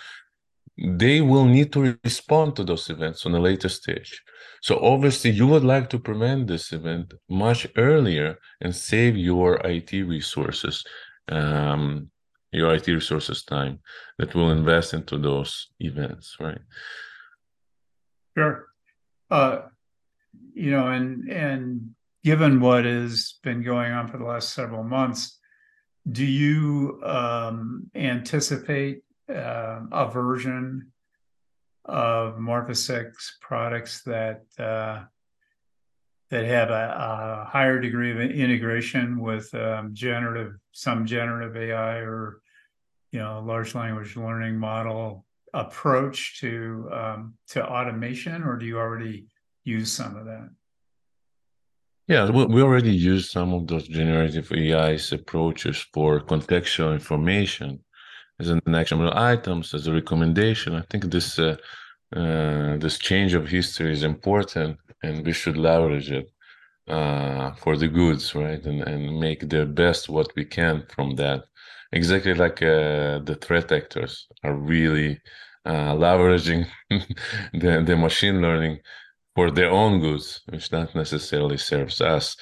they 0.77 1.21
will 1.21 1.45
need 1.45 1.71
to 1.73 1.97
respond 2.03 2.55
to 2.55 2.63
those 2.63 2.89
events 2.89 3.25
on 3.25 3.35
a 3.35 3.39
later 3.39 3.69
stage. 3.69 4.23
So 4.61 4.79
obviously, 4.79 5.29
you 5.29 5.45
would 5.47 5.63
like 5.63 5.89
to 5.91 5.99
prevent 5.99 6.47
this 6.47 6.71
event 6.71 7.13
much 7.29 7.67
earlier 7.77 8.39
and 8.61 8.75
save 8.75 9.15
your 9.15 9.55
IT 9.65 9.91
resources, 9.91 10.83
um, 11.29 12.09
your 12.51 12.73
IT 12.73 12.87
resources 12.87 13.43
time 13.43 13.79
that 14.17 14.33
will 14.33 14.51
invest 14.51 14.93
into 14.93 15.17
those 15.19 15.67
events, 15.79 16.37
right? 16.39 16.61
Sure. 18.37 18.67
Uh, 19.29 19.61
you 20.53 20.71
know, 20.71 20.87
and 20.87 21.29
and 21.29 21.95
given 22.23 22.59
what 22.59 22.85
has 22.85 23.35
been 23.43 23.63
going 23.63 23.91
on 23.91 24.07
for 24.07 24.17
the 24.17 24.25
last 24.25 24.53
several 24.53 24.83
months, 24.83 25.39
do 26.09 26.25
you 26.25 27.01
um, 27.03 27.89
anticipate 27.95 29.03
uh, 29.29 29.81
a 29.91 30.09
version 30.09 30.91
of 31.85 32.37
Morphisec 32.37 33.13
products 33.41 34.03
that 34.03 34.43
uh, 34.57 35.03
that 36.29 36.45
have 36.45 36.69
a, 36.69 37.43
a, 37.43 37.49
higher 37.49 37.79
degree 37.79 38.11
of 38.11 38.19
integration 38.19 39.19
with 39.19 39.53
um, 39.53 39.93
generative 39.93 40.55
some 40.71 41.05
generative 41.05 41.55
AI 41.55 41.97
or 41.97 42.41
you 43.11 43.19
know 43.19 43.41
large 43.45 43.75
language 43.75 44.15
learning 44.15 44.57
model 44.57 45.25
approach 45.53 46.39
to 46.39 46.89
um, 46.91 47.33
to 47.49 47.65
automation, 47.65 48.43
or 48.43 48.57
do 48.57 48.65
you 48.65 48.77
already 48.77 49.27
use 49.63 49.91
some 49.91 50.15
of 50.15 50.25
that? 50.25 50.49
Yeah, 52.07 52.29
we 52.29 52.61
already 52.61 52.91
use 52.91 53.31
some 53.31 53.53
of 53.53 53.67
those 53.67 53.87
generative 53.87 54.51
AI's 54.51 55.13
approaches 55.13 55.85
for 55.93 56.19
contextual 56.19 56.91
information 56.91 57.79
as 58.39 58.49
an 58.49 58.61
actionable 58.75 59.17
items, 59.17 59.73
as 59.73 59.87
a 59.87 59.93
recommendation. 59.93 60.75
I 60.75 60.81
think 60.89 61.05
this 61.05 61.39
uh, 61.39 61.55
uh, 62.13 62.77
this 62.77 62.99
change 62.99 63.33
of 63.33 63.47
history 63.47 63.93
is 63.93 64.03
important, 64.03 64.77
and 65.01 65.25
we 65.25 65.33
should 65.33 65.57
leverage 65.57 66.11
it 66.11 66.29
uh, 66.87 67.51
for 67.53 67.77
the 67.77 67.87
goods, 67.87 68.35
right? 68.35 68.63
And 68.65 68.81
and 68.81 69.19
make 69.19 69.47
the 69.47 69.65
best 69.65 70.09
what 70.09 70.29
we 70.35 70.45
can 70.45 70.85
from 70.93 71.15
that. 71.15 71.45
Exactly 71.93 72.33
like 72.33 72.59
uh, 72.61 73.19
the 73.19 73.37
threat 73.39 73.71
actors 73.71 74.27
are 74.43 74.55
really 74.55 75.21
uh, 75.65 75.93
leveraging 75.93 76.65
the 77.53 77.83
the 77.85 77.95
machine 77.95 78.41
learning 78.41 78.79
for 79.35 79.51
their 79.51 79.69
own 79.69 79.99
goods, 79.99 80.41
which 80.49 80.71
not 80.71 80.95
necessarily 80.95 81.57
serves 81.57 82.01
us. 82.01 82.35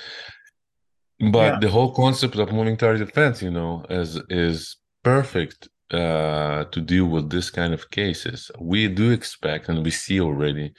But 1.19 1.53
yeah. 1.53 1.59
the 1.59 1.69
whole 1.69 1.93
concept 1.93 2.35
of 2.35 2.51
moving 2.51 2.77
target 2.77 3.07
defense, 3.07 3.41
you 3.41 3.51
know, 3.51 3.85
is 3.89 4.19
is 4.29 4.77
perfect 5.03 5.67
uh, 5.91 6.63
to 6.65 6.79
deal 6.81 7.07
with 7.07 7.29
this 7.29 7.49
kind 7.49 7.73
of 7.73 7.91
cases. 7.91 8.49
We 8.57 8.87
do 8.87 9.11
expect, 9.11 9.67
and 9.67 9.83
we 9.83 9.91
see 9.91 10.21
already, 10.21 10.73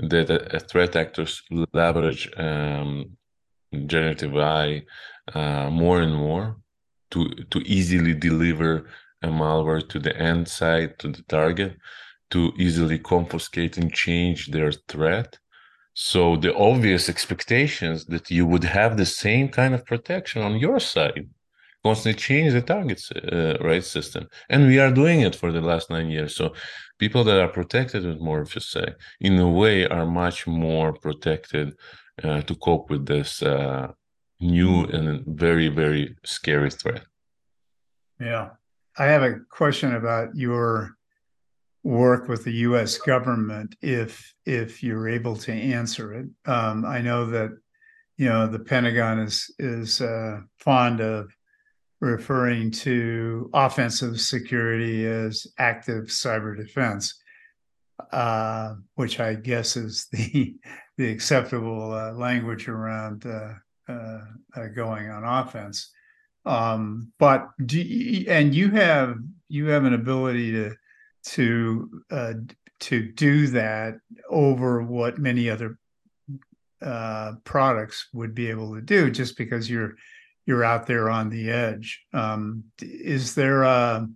that 0.00 0.30
uh, 0.30 0.58
threat 0.70 0.96
actors 0.96 1.42
leverage 1.72 2.28
um, 2.36 3.16
generative 3.86 4.34
AI 4.34 4.82
uh, 5.32 5.70
more 5.70 6.00
and 6.00 6.14
more 6.14 6.56
to 7.10 7.28
to 7.50 7.58
easily 7.60 8.14
deliver 8.14 8.88
a 9.22 9.28
malware 9.28 9.86
to 9.88 9.98
the 9.98 10.16
end 10.16 10.48
site 10.48 10.98
to 10.98 11.08
the 11.08 11.22
target, 11.22 11.76
to 12.30 12.52
easily 12.58 12.98
confiscate 12.98 13.76
and 13.76 13.92
change 13.92 14.50
their 14.50 14.72
threat. 14.72 15.38
So 15.94 16.36
the 16.36 16.54
obvious 16.54 17.08
expectations 17.08 18.06
that 18.06 18.30
you 18.30 18.46
would 18.46 18.64
have 18.64 18.96
the 18.96 19.06
same 19.06 19.48
kind 19.48 19.74
of 19.74 19.84
protection 19.84 20.42
on 20.42 20.58
your 20.58 20.80
side 20.80 21.28
constantly 21.84 22.18
change 22.20 22.52
the 22.52 22.60
targets 22.60 23.10
uh, 23.10 23.56
right 23.60 23.84
system 23.84 24.28
and 24.48 24.66
we 24.66 24.78
are 24.78 24.92
doing 24.92 25.20
it 25.20 25.34
for 25.34 25.50
the 25.50 25.60
last 25.60 25.90
nine 25.90 26.10
years 26.10 26.36
so 26.36 26.52
people 26.98 27.24
that 27.24 27.40
are 27.40 27.48
protected 27.48 28.04
with 28.04 28.20
Morphisec 28.20 28.94
in 29.20 29.38
a 29.38 29.48
way 29.48 29.86
are 29.86 30.06
much 30.06 30.46
more 30.46 30.92
protected 30.92 31.74
uh, 32.22 32.42
to 32.42 32.54
cope 32.56 32.90
with 32.90 33.06
this 33.06 33.42
uh, 33.42 33.88
new 34.40 34.84
and 34.84 35.24
very 35.26 35.68
very 35.68 36.16
scary 36.24 36.70
threat. 36.70 37.02
Yeah. 38.20 38.50
I 38.98 39.04
have 39.06 39.22
a 39.22 39.40
question 39.50 39.94
about 39.94 40.34
your 40.34 40.96
work 41.82 42.28
with 42.28 42.44
the 42.44 42.52
us 42.52 42.98
government 42.98 43.74
if 43.80 44.34
if 44.44 44.82
you're 44.82 45.08
able 45.08 45.36
to 45.36 45.52
answer 45.52 46.12
it. 46.12 46.26
Um, 46.46 46.84
i 46.84 47.00
know 47.00 47.26
that 47.26 47.50
you 48.18 48.28
know 48.28 48.46
the 48.46 48.58
pentagon 48.58 49.18
is 49.18 49.50
is 49.58 50.00
uh, 50.00 50.40
fond 50.58 51.00
of 51.00 51.34
referring 52.00 52.70
to 52.70 53.50
offensive 53.52 54.20
security 54.20 55.06
as 55.06 55.46
active 55.58 56.06
cyber 56.06 56.56
defense, 56.56 57.20
uh, 58.12 58.74
which 58.94 59.20
I 59.20 59.34
guess 59.34 59.76
is 59.76 60.06
the 60.12 60.54
the 60.98 61.10
acceptable 61.10 61.92
uh, 61.92 62.12
language 62.12 62.68
around 62.68 63.24
uh, 63.24 63.54
uh, 63.90 64.60
uh 64.60 64.68
going 64.68 65.10
on 65.10 65.24
offense. 65.24 65.90
Um, 66.46 67.12
but 67.18 67.48
do 67.64 67.80
you, 67.80 68.30
and 68.30 68.54
you 68.54 68.70
have 68.70 69.16
you 69.48 69.66
have 69.66 69.84
an 69.84 69.94
ability 69.94 70.52
to 70.52 70.74
to 71.22 72.02
uh, 72.10 72.32
to 72.80 73.12
do 73.12 73.48
that 73.48 73.98
over 74.28 74.82
what 74.82 75.18
many 75.18 75.50
other 75.50 75.78
products 77.44 78.08
would 78.14 78.34
be 78.34 78.48
able 78.48 78.74
to 78.74 78.80
do, 78.80 79.10
just 79.10 79.36
because 79.36 79.68
you're 79.68 79.94
you're 80.46 80.64
out 80.64 80.86
there 80.86 81.10
on 81.10 81.30
the 81.30 81.50
edge. 81.50 82.02
Um, 82.12 82.64
is 82.80 83.34
there 83.34 83.62
a 83.62 84.08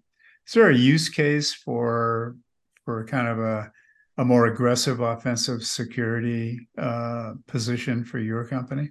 is 0.47 0.53
there 0.53 0.71
a 0.71 0.77
use 0.77 1.09
case 1.09 1.55
for 1.55 2.37
for 2.85 3.05
kind 3.07 3.29
of 3.29 3.39
a 3.39 3.71
a 4.17 4.25
more 4.25 4.47
aggressive 4.47 5.01
offensive 5.01 5.65
security 5.65 6.69
uh, 6.79 7.35
position 7.47 8.05
for 8.05 8.19
your 8.19 8.45
company? 8.47 8.91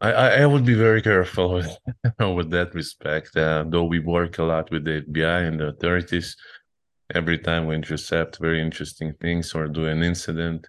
I, 0.00 0.42
I 0.42 0.46
would 0.46 0.64
be 0.64 0.74
very 0.74 1.00
careful 1.00 1.54
with, 1.54 1.78
with 2.18 2.50
that 2.50 2.74
respect. 2.74 3.36
Uh, 3.36 3.64
though 3.66 3.84
we 3.84 4.00
work 4.00 4.38
a 4.38 4.42
lot 4.42 4.70
with 4.70 4.84
the 4.84 5.02
FBI 5.02 5.48
and 5.48 5.60
the 5.60 5.68
authorities, 5.68 6.36
every 7.14 7.38
time 7.38 7.66
we 7.66 7.74
intercept 7.74 8.38
very 8.38 8.60
interesting 8.60 9.14
things 9.20 9.54
or 9.54 9.68
do 9.68 9.86
an 9.86 10.02
incident, 10.02 10.66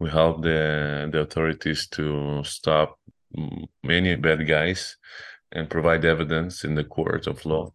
we 0.00 0.10
help 0.10 0.42
the 0.42 1.08
the 1.12 1.20
authorities 1.20 1.86
to 1.88 2.42
stop 2.44 2.98
many 3.82 4.16
bad 4.16 4.46
guys 4.46 4.96
and 5.52 5.70
provide 5.70 6.04
evidence 6.04 6.64
in 6.64 6.74
the 6.74 6.84
court 6.84 7.26
of 7.26 7.44
law. 7.46 7.72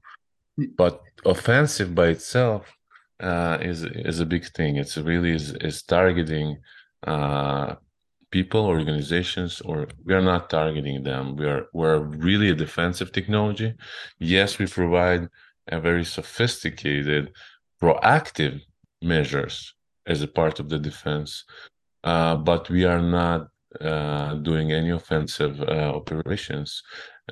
But 0.78 1.02
offensive 1.26 1.96
by 1.96 2.08
itself 2.08 2.72
uh, 3.20 3.58
is 3.62 3.84
is 3.84 4.20
a 4.20 4.26
big 4.26 4.46
thing. 4.54 4.76
It's 4.76 4.98
really 4.98 5.32
is, 5.32 5.54
is 5.62 5.84
targeting 5.84 6.58
uh, 7.06 7.76
people, 8.32 8.66
organizations, 8.66 9.62
or 9.62 9.88
we 10.06 10.14
are 10.14 10.22
not 10.22 10.50
targeting 10.50 11.04
them. 11.04 11.36
We 11.36 11.46
are 11.46 11.68
we're 11.74 12.00
really 12.00 12.50
a 12.50 12.56
defensive 12.56 13.12
technology. 13.12 13.74
Yes, 14.20 14.60
we 14.60 14.68
provide 14.68 15.28
a 15.68 15.80
very 15.80 16.06
sophisticated, 16.06 17.32
proactive 17.82 18.62
measures 19.02 19.74
as 20.06 20.22
a 20.22 20.28
part 20.28 20.60
of 20.60 20.70
the 20.70 20.80
defense, 20.80 21.46
uh, 22.04 22.36
but 22.36 22.70
we 22.70 22.86
are 22.86 23.02
not 23.02 23.48
uh, 23.82 24.36
doing 24.36 24.72
any 24.72 24.90
offensive 24.90 25.62
uh, 25.62 25.92
operations, 25.96 26.82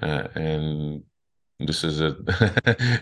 uh, 0.01 0.27
and 0.35 1.03
this 1.59 1.83
is 1.83 2.01
a 2.01 2.15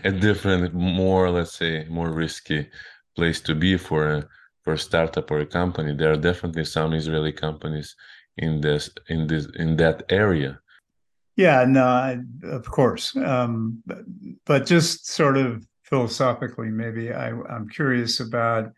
a 0.04 0.12
different, 0.12 0.74
more 0.74 1.30
let's 1.30 1.56
say, 1.56 1.86
more 1.88 2.10
risky 2.10 2.68
place 3.14 3.40
to 3.40 3.54
be 3.54 3.76
for 3.76 4.08
a 4.08 4.28
for 4.66 4.72
a 4.72 4.78
startup 4.78 5.30
or 5.30 5.38
a 5.38 5.46
company. 5.46 5.94
There 5.94 6.10
are 6.10 6.16
definitely 6.16 6.64
some 6.64 6.92
Israeli 6.92 7.30
companies 7.30 7.94
in 8.36 8.60
this 8.60 8.90
in 9.08 9.28
this 9.28 9.46
in 9.54 9.76
that 9.76 10.02
area. 10.08 10.58
Yeah, 11.36 11.64
no, 11.68 12.20
of 12.42 12.64
course, 12.68 13.14
um, 13.16 13.82
but, 13.86 14.02
but 14.44 14.66
just 14.66 15.06
sort 15.06 15.36
of 15.36 15.64
philosophically, 15.82 16.70
maybe 16.70 17.12
I, 17.12 17.28
I'm 17.28 17.68
curious 17.68 18.18
about 18.18 18.72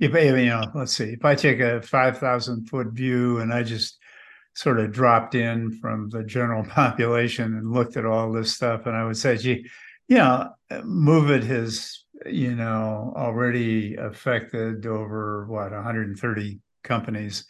if 0.00 0.14
you 0.14 0.46
know, 0.46 0.62
let's 0.74 0.96
see, 0.96 1.10
if 1.18 1.24
I 1.24 1.34
take 1.34 1.60
a 1.60 1.82
five 1.82 2.16
thousand 2.18 2.70
foot 2.70 2.88
view 2.88 3.40
and 3.40 3.52
I 3.52 3.62
just 3.62 3.98
sort 4.54 4.80
of 4.80 4.90
dropped 4.90 5.34
in 5.34 5.70
from 5.80 6.08
the 6.08 6.24
general 6.24 6.64
population 6.80 7.58
and 7.58 7.72
looked 7.72 7.98
at 7.98 8.06
all 8.06 8.32
this 8.32 8.54
stuff, 8.54 8.86
and 8.86 8.96
I 8.96 9.04
would 9.04 9.18
say, 9.18 9.36
gee, 9.36 9.68
you 10.08 10.16
know, 10.16 10.48
MOVEit 10.72 11.44
has 11.44 12.05
you 12.30 12.54
know 12.54 13.12
already 13.16 13.94
affected 13.96 14.86
over 14.86 15.46
what 15.46 15.72
130 15.72 16.60
companies, 16.84 17.44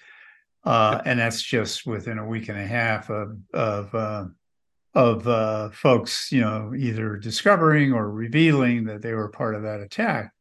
uh, 0.65 1.01
and 1.05 1.19
that's 1.19 1.43
just 1.43 1.87
within 1.87 2.19
a 2.19 2.27
week 2.27 2.49
and 2.49 2.59
a 2.59 2.67
half 2.67 3.11
of 3.11 3.39
of 3.55 3.95
uh, 3.95 4.27
of 4.95 5.29
uh, 5.29 5.69
folks, 5.71 6.33
you 6.33 6.41
know, 6.41 6.73
either 6.75 7.17
discovering 7.17 7.93
or 7.93 8.11
revealing 8.11 8.85
that 8.85 9.03
they 9.03 9.13
were 9.13 9.29
part 9.29 9.55
of 9.55 9.63
that 9.63 9.81
attack. 9.81 10.33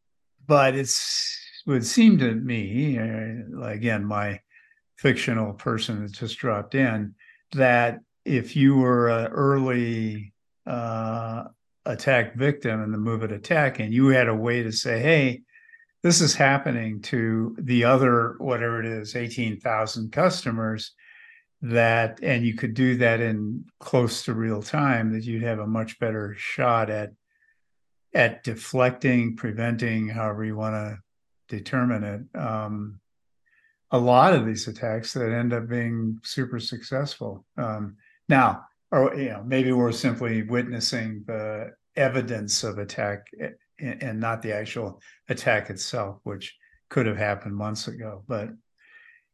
But 0.47 0.75
it's 0.75 1.37
would 1.65 1.85
seem 1.85 2.17
to 2.19 2.33
me, 2.33 2.97
uh, 2.97 3.61
again, 3.63 4.05
my 4.05 4.39
fictional 4.97 5.53
person 5.53 6.03
that 6.03 6.13
just 6.13 6.37
dropped 6.37 6.75
in, 6.75 7.15
that 7.53 7.99
if 8.23 8.55
you 8.55 8.77
were 8.77 9.09
an 9.09 9.27
early 9.27 10.33
uh, 10.65 11.45
attack 11.85 12.35
victim 12.35 12.81
and 12.81 12.93
the 12.93 12.97
MOVEit 12.97 13.31
attack 13.31 13.79
and 13.79 13.93
you 13.93 14.07
had 14.07 14.27
a 14.27 14.35
way 14.35 14.63
to 14.63 14.71
say, 14.71 14.99
hey, 14.99 15.43
this 16.03 16.21
is 16.21 16.35
happening 16.35 17.01
to 17.01 17.55
the 17.59 17.83
other, 17.83 18.35
whatever 18.37 18.79
it 18.79 18.85
is, 18.85 19.15
18,000 19.15 20.11
customers, 20.11 20.91
that, 21.61 22.19
and 22.21 22.45
you 22.45 22.53
could 22.53 22.73
do 22.75 22.97
that 22.97 23.21
in 23.21 23.65
close 23.79 24.23
to 24.23 24.33
real 24.33 24.61
time, 24.61 25.13
that 25.13 25.23
you'd 25.23 25.43
have 25.43 25.59
a 25.59 25.67
much 25.67 25.99
better 25.99 26.35
shot 26.37 26.89
at 26.89 27.11
at 28.13 28.43
deflecting, 28.43 29.35
preventing, 29.35 30.07
however 30.07 30.45
you 30.45 30.55
want 30.55 30.73
to 30.73 30.97
determine 31.49 32.03
it. 32.03 32.39
Um, 32.39 32.99
a 33.91 33.97
lot 33.97 34.33
of 34.33 34.45
these 34.45 34.67
attacks 34.67 35.13
that 35.13 35.31
end 35.31 35.53
up 35.53 35.67
being 35.67 36.19
super 36.23 36.59
successful. 36.59 37.45
Um, 37.57 37.97
now, 38.29 38.65
or 38.95 39.13
you 39.15 39.29
know, 39.29 39.43
maybe 39.45 39.71
we're 39.73 39.91
simply 39.91 40.43
witnessing 40.43 41.23
the 41.27 41.73
evidence 41.95 42.63
of 42.63 42.77
attack 42.77 43.27
eh, 43.39 43.49
and 43.79 44.19
not 44.19 44.41
the 44.41 44.53
actual 44.53 45.01
attack 45.27 45.69
itself, 45.69 46.19
which 46.23 46.55
could 46.89 47.05
have 47.05 47.17
happened 47.17 47.55
months 47.55 47.87
ago. 47.89 48.23
But 48.27 48.49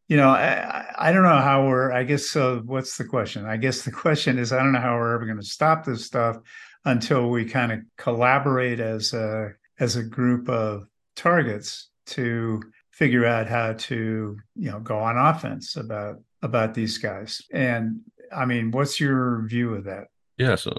you 0.08 0.18
know, 0.18 0.30
I, 0.30 0.86
I 0.98 1.12
don't 1.12 1.24
know 1.24 1.40
how 1.40 1.68
we're. 1.68 1.92
I 1.92 2.04
guess 2.04 2.28
so. 2.28 2.62
What's 2.66 2.98
the 2.98 3.06
question? 3.06 3.46
I 3.46 3.58
guess 3.58 3.84
the 3.84 3.92
question 3.92 4.40
is, 4.40 4.52
I 4.52 4.58
don't 4.58 4.74
know 4.74 4.82
how 4.82 4.96
we're 4.96 5.14
ever 5.14 5.26
going 5.26 5.40
to 5.40 5.46
stop 5.46 5.86
this 5.86 6.06
stuff 6.06 6.38
until 6.84 7.30
we 7.30 7.46
kind 7.46 7.72
of 7.72 7.80
collaborate 7.98 8.80
as 8.80 9.14
a 9.14 9.52
as 9.80 9.96
a 9.96 10.04
group 10.04 10.50
of 10.50 10.88
targets 11.16 11.90
to 12.08 12.62
figure 12.92 13.26
out 13.26 13.48
how 13.48 13.74
to 13.74 14.38
you 14.56 14.72
know 14.72 14.80
go 14.80 14.98
on 14.98 15.18
offense 15.18 15.76
about 15.76 16.18
about 16.42 16.74
these 16.74 16.98
guys 16.98 17.42
and 17.54 18.02
i 18.36 18.46
mean 18.46 18.72
what's 18.72 19.00
your 19.00 19.44
view 19.48 19.76
of 19.76 19.84
that? 19.86 20.08
Yeah 20.38 20.56
so 20.56 20.72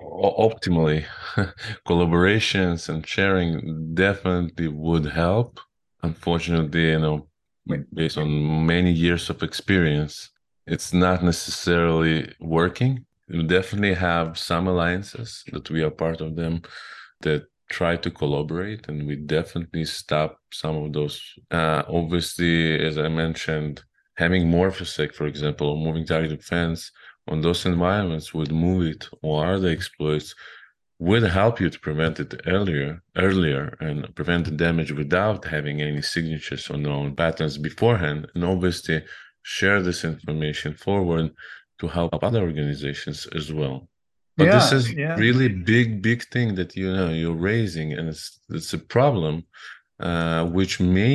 optimally 0.00 1.04
collaborations 1.86 2.88
and 2.88 3.06
sharing 3.06 3.94
definitely 3.94 4.68
would 4.68 5.06
help. 5.06 5.60
Unfortunately 6.02 6.90
you 6.90 6.98
know 6.98 7.28
based 7.94 8.18
on 8.18 8.66
many 8.66 8.92
years 8.92 9.28
of 9.30 9.42
experience 9.42 10.30
it's 10.66 10.92
not 10.92 11.22
necessarily 11.22 12.32
working. 12.40 13.04
We 13.28 13.42
definitely 13.42 13.94
have 13.94 14.38
some 14.38 14.68
alliances 14.68 15.44
that 15.52 15.70
we 15.70 15.82
are 15.82 15.90
part 15.90 16.20
of 16.20 16.36
them 16.36 16.62
that 17.22 17.46
try 17.70 17.96
to 17.96 18.10
collaborate 18.10 18.88
and 18.88 19.06
we 19.06 19.16
definitely 19.16 19.84
stop 19.84 20.38
some 20.52 20.76
of 20.76 20.92
those. 20.92 21.20
Uh, 21.50 21.82
obviously 21.88 22.80
as 22.86 22.98
i 22.98 23.08
mentioned 23.08 23.82
having 24.16 24.48
more 24.48 24.70
Morphisec 24.70 25.14
for 25.14 25.26
example 25.26 25.68
or 25.68 25.76
moving 25.76 26.06
target 26.06 26.30
defense 26.30 26.90
on 27.28 27.40
those 27.40 27.66
environments 27.66 28.32
would 28.34 28.52
move 28.52 28.86
it 28.94 29.08
or 29.22 29.46
other 29.46 29.68
exploits 29.68 30.34
would 30.98 31.22
help 31.24 31.60
you 31.60 31.68
to 31.68 31.78
prevent 31.78 32.18
it 32.20 32.40
earlier, 32.46 33.02
earlier, 33.16 33.76
and 33.80 34.14
prevent 34.14 34.46
the 34.46 34.50
damage 34.50 34.92
without 34.92 35.44
having 35.44 35.82
any 35.82 36.00
signatures 36.00 36.70
on 36.70 36.82
known 36.82 37.14
patterns 37.14 37.58
beforehand, 37.58 38.26
and 38.34 38.44
obviously 38.44 39.04
share 39.42 39.82
this 39.82 40.04
information 40.04 40.74
forward 40.74 41.30
to 41.78 41.88
help 41.88 42.22
other 42.24 42.40
organizations 42.40 43.26
as 43.34 43.52
well. 43.52 43.88
But 44.38 44.46
Yeah, 44.46 44.54
this 44.54 44.72
is 44.72 44.92
yeah. 44.92 45.16
really 45.16 45.48
big, 45.48 46.02
big 46.02 46.22
thing 46.24 46.54
that 46.54 46.74
you 46.76 46.90
know 46.92 47.10
you're 47.10 47.34
raising, 47.52 47.92
and 47.92 48.08
it's 48.08 48.40
it's 48.48 48.72
a 48.72 48.78
problem 48.78 49.44
uh, 50.00 50.46
which 50.46 50.80
may 50.80 51.14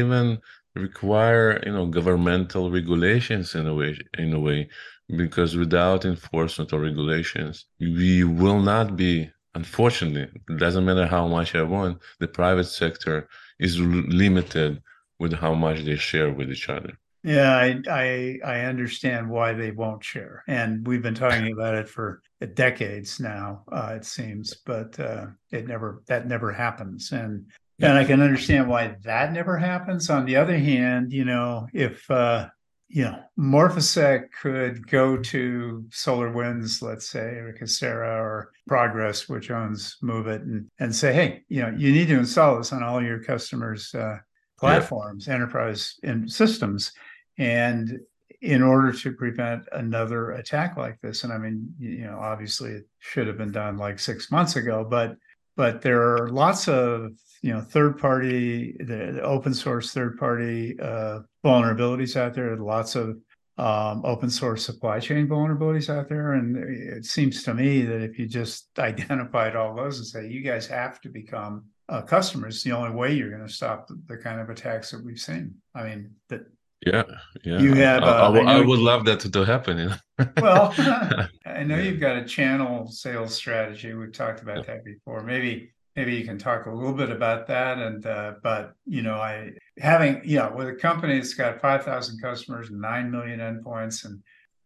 even 0.00 0.38
require 0.78 1.60
you 1.66 1.72
know 1.72 1.86
governmental 1.86 2.70
regulations 2.70 3.54
in 3.54 3.66
a 3.66 3.74
way 3.74 3.98
in 4.18 4.32
a 4.32 4.40
way 4.40 4.68
because 5.16 5.56
without 5.56 6.04
enforcement 6.04 6.72
or 6.72 6.80
regulations 6.80 7.66
we 7.80 8.24
will 8.24 8.60
not 8.60 8.96
be 8.96 9.30
unfortunately 9.54 10.28
it 10.48 10.58
doesn't 10.58 10.84
matter 10.84 11.06
how 11.06 11.26
much 11.26 11.54
i 11.54 11.62
want 11.62 11.98
the 12.20 12.28
private 12.28 12.64
sector 12.82 13.28
is 13.58 13.80
limited 13.80 14.82
with 15.18 15.32
how 15.32 15.54
much 15.54 15.84
they 15.84 15.96
share 15.96 16.32
with 16.32 16.50
each 16.50 16.68
other 16.68 16.92
Yeah, 17.24 17.52
I, 17.66 17.68
I 18.02 18.38
I 18.54 18.56
understand 18.72 19.28
why 19.28 19.52
they 19.52 19.72
won't 19.72 20.04
share, 20.12 20.44
and 20.46 20.86
we've 20.86 21.02
been 21.02 21.18
talking 21.24 21.52
about 21.56 21.74
it 21.74 21.88
for 21.88 22.22
decades 22.54 23.18
now. 23.18 23.64
Uh, 23.78 23.94
it 23.98 24.04
seems, 24.04 24.54
but 24.64 24.90
uh, 25.00 25.26
it 25.50 25.66
never 25.66 25.88
that 26.06 26.28
never 26.34 26.52
happens, 26.52 27.10
and 27.10 27.32
and 27.80 27.96
I 27.96 28.04
can 28.04 28.20
understand 28.20 28.68
why 28.68 28.96
that 29.04 29.32
never 29.32 29.56
happens. 29.56 30.10
On 30.10 30.24
the 30.24 30.36
other 30.36 30.58
hand, 30.58 31.12
you 31.12 31.24
know, 31.24 31.68
if 31.72 32.10
uh, 32.10 32.48
you 32.88 33.04
know 33.04 33.20
Morphisec 33.38 34.32
could 34.40 34.88
go 34.88 35.16
to 35.16 35.84
SolarWinds, 35.90 36.82
let's 36.82 37.08
say, 37.08 37.36
or 37.36 37.56
Kaseya 37.58 38.20
or 38.20 38.52
Progress, 38.66 39.28
which 39.28 39.50
owns 39.50 39.96
MOVEit, 40.02 40.42
and 40.42 40.70
and 40.80 40.94
say, 40.94 41.12
hey, 41.12 41.42
you 41.48 41.62
know, 41.62 41.72
you 41.76 41.92
need 41.92 42.08
to 42.08 42.18
install 42.18 42.58
this 42.58 42.72
on 42.72 42.82
all 42.82 43.02
your 43.02 43.22
customers' 43.22 43.94
uh, 43.94 44.18
platforms, 44.58 45.28
enterprise 45.28 45.98
and 46.02 46.30
systems. 46.30 46.92
And 47.38 48.00
in 48.40 48.62
order 48.62 48.92
to 48.92 49.12
prevent 49.12 49.66
another 49.72 50.32
attack 50.32 50.76
like 50.76 51.00
this 51.00 51.24
and 51.24 51.32
i 51.32 51.38
mean 51.38 51.74
you 51.78 52.04
know 52.04 52.18
obviously 52.20 52.70
it 52.70 52.86
should 53.00 53.26
have 53.26 53.36
been 53.36 53.50
done 53.50 53.76
like 53.76 53.98
six 53.98 54.30
months 54.30 54.54
ago 54.54 54.86
but 54.88 55.16
but 55.56 55.82
there 55.82 56.00
are 56.00 56.28
lots 56.28 56.68
of 56.68 57.10
you 57.42 57.52
know 57.52 57.60
third 57.60 57.98
party 57.98 58.76
the, 58.80 59.12
the 59.14 59.22
open 59.22 59.54
source 59.54 59.92
third 59.92 60.18
party 60.18 60.78
uh, 60.80 61.20
vulnerabilities 61.44 62.16
out 62.16 62.34
there. 62.34 62.56
Lots 62.56 62.94
of 62.96 63.18
um, 63.58 64.02
open 64.04 64.30
source 64.30 64.64
supply 64.64 65.00
chain 65.00 65.26
vulnerabilities 65.26 65.92
out 65.92 66.08
there. 66.08 66.34
And 66.34 66.56
it 66.56 67.04
seems 67.04 67.42
to 67.44 67.54
me 67.54 67.82
that 67.82 68.02
if 68.02 68.18
you 68.18 68.26
just 68.28 68.68
identified 68.78 69.56
all 69.56 69.74
those 69.74 69.98
and 69.98 70.06
say 70.06 70.28
you 70.28 70.42
guys 70.42 70.66
have 70.68 71.00
to 71.00 71.08
become 71.08 71.64
uh, 71.88 72.02
customers 72.02 72.62
the 72.62 72.72
only 72.72 72.90
way 72.94 73.14
you're 73.14 73.30
going 73.30 73.46
to 73.46 73.52
stop 73.52 73.88
the, 73.88 74.00
the 74.06 74.16
kind 74.16 74.40
of 74.40 74.50
attacks 74.50 74.90
that 74.90 75.02
we've 75.04 75.18
seen. 75.18 75.54
I 75.74 75.82
mean 75.84 76.10
that 76.28 76.42
yeah 76.86 77.02
yeah. 77.44 77.58
You 77.58 77.74
have, 77.74 78.04
I- 78.04 78.06
I 78.06 78.10
uh, 78.10 78.14
I 78.14 78.24
w- 78.34 78.46
I 78.46 78.60
know- 78.60 78.66
would 78.68 78.78
love 78.78 79.04
that 79.06 79.18
to 79.20 79.44
happen 79.44 79.78
you 79.78 79.88
know. 79.88 80.26
Well 80.40 80.72
i 80.78 81.64
know 81.64 81.76
Yeah. 81.76 81.82
you've 81.82 82.00
got 82.00 82.16
a 82.16 82.24
channel 82.24 82.88
sales 82.90 83.34
strategy. 83.34 83.92
We've 83.94 84.12
talked 84.12 84.42
about 84.42 84.66
that 84.66 84.84
before. 84.84 85.22
Maybe 85.24 85.72
maybe 85.98 86.14
you 86.14 86.24
can 86.24 86.38
talk 86.38 86.66
a 86.66 86.70
little 86.70 86.92
bit 86.92 87.10
about 87.10 87.48
that 87.48 87.78
and 87.78 88.06
uh, 88.06 88.34
but 88.40 88.72
you 88.86 89.02
know 89.02 89.16
i 89.16 89.50
having 89.78 90.20
you 90.24 90.38
know 90.38 90.52
with 90.54 90.68
a 90.68 90.74
company 90.74 91.14
that's 91.14 91.34
got 91.34 91.60
5000 91.60 92.20
customers 92.22 92.70
and 92.70 92.80
9 92.80 93.10
million 93.10 93.40
endpoints 93.40 94.04
and 94.04 94.22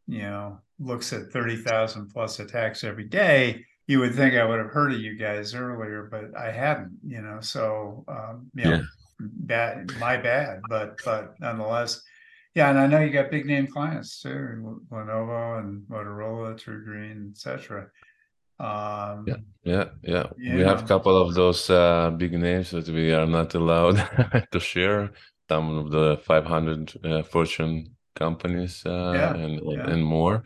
you 0.07 0.21
know 0.21 0.59
looks 0.79 1.11
at 1.15 1.31
30,000 1.33 2.11
plus 2.11 2.39
attacks 2.39 2.85
every 2.85 3.05
day 3.05 3.65
you 3.87 3.99
would 4.01 4.15
think 4.15 4.35
i 4.35 4.45
would 4.45 4.59
have 4.59 4.69
heard 4.69 4.93
of 4.93 5.01
you 5.01 5.17
guys 5.17 5.55
earlier 5.55 6.07
but 6.11 6.37
i 6.37 6.51
hadn't 6.51 6.93
you 7.03 7.23
know 7.23 7.41
so 7.41 8.05
um 8.09 8.51
you 8.55 8.65
know, 8.65 8.71
Yeah. 8.71 8.83
bad 9.21 9.91
my 9.99 10.19
bad 10.19 10.61
but 10.69 10.99
but 11.03 11.35
nonetheless 11.41 12.03
yeah, 12.55 12.69
and 12.69 12.79
I 12.79 12.87
know 12.87 13.01
you 13.01 13.11
got 13.11 13.31
big 13.31 13.47
name 13.47 13.67
clients 13.67 14.21
too, 14.21 14.83
Lenovo 14.93 15.59
and 15.59 15.89
Motorola, 15.89 16.55
TruGreen, 16.55 17.31
etc. 17.31 17.89
Um, 18.63 19.27
Yeah. 19.27 19.37
Yeah, 19.65 19.91
yeah. 20.03 20.27
We 20.49 20.63
have 20.63 20.81
a 20.83 20.85
couple 20.85 21.17
of 21.17 21.35
those 21.35 21.71
uh, 21.71 22.11
big 22.11 22.33
names 22.33 22.71
that 22.73 22.89
we 22.89 23.13
are 23.13 23.27
not 23.27 23.55
allowed 23.55 23.97
to 24.53 24.61
share. 24.61 25.13
Some 25.49 25.79
of 25.79 25.91
the 25.91 26.19
500 26.25 26.93
uh, 27.05 27.23
Fortune 27.23 27.97
companies 28.17 28.85
uh, 28.87 28.91
Yeah, 29.15 29.33
and 29.35 29.61
yeah. 29.61 29.87
and 29.87 30.05
more. 30.05 30.43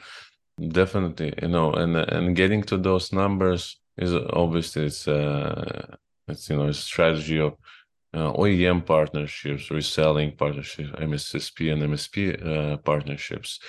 Definitely, 0.59 1.35
you 1.43 1.49
know, 1.49 1.73
and 1.73 1.97
and 1.97 2.37
getting 2.37 2.63
to 2.65 2.79
those 2.79 3.13
numbers 3.13 3.79
is 3.99 4.15
obviously 4.15 4.87
it's 4.87 5.07
uh 5.09 5.97
it's 6.29 6.49
you 6.51 6.57
know 6.57 6.69
a 6.69 6.75
strategy 6.75 7.39
of 7.41 7.55
uh, 8.15 8.33
OEM 8.35 8.81
partnerships, 8.83 9.71
reselling 9.71 10.37
partnerships, 10.37 10.91
MSSP 10.99 11.71
and 11.73 11.83
MSP 11.83 12.33
uh, 12.33 12.79
partnerships, 12.79 13.61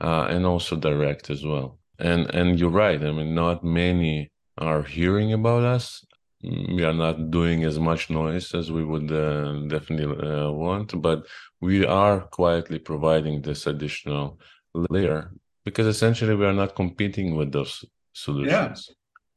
uh, 0.00 0.26
and 0.30 0.46
also 0.46 0.76
direct 0.76 1.30
as 1.30 1.44
well. 1.44 1.78
And 1.98 2.32
and 2.34 2.58
you're 2.58 2.70
right. 2.70 3.02
I 3.02 3.12
mean, 3.12 3.34
not 3.34 3.64
many 3.64 4.30
are 4.58 4.82
hearing 4.82 5.32
about 5.32 5.62
us. 5.64 6.04
We 6.42 6.84
are 6.84 6.92
not 6.92 7.30
doing 7.30 7.64
as 7.64 7.78
much 7.78 8.10
noise 8.10 8.54
as 8.54 8.70
we 8.70 8.84
would 8.84 9.10
uh, 9.10 9.60
definitely 9.66 10.28
uh, 10.28 10.50
want, 10.50 11.00
but 11.00 11.26
we 11.60 11.86
are 11.86 12.20
quietly 12.20 12.78
providing 12.78 13.40
this 13.40 13.66
additional 13.66 14.38
layer 14.74 15.32
because 15.64 15.86
essentially 15.86 16.34
we 16.34 16.44
are 16.44 16.52
not 16.52 16.74
competing 16.74 17.34
with 17.34 17.52
those 17.52 17.84
solutions. 18.12 18.90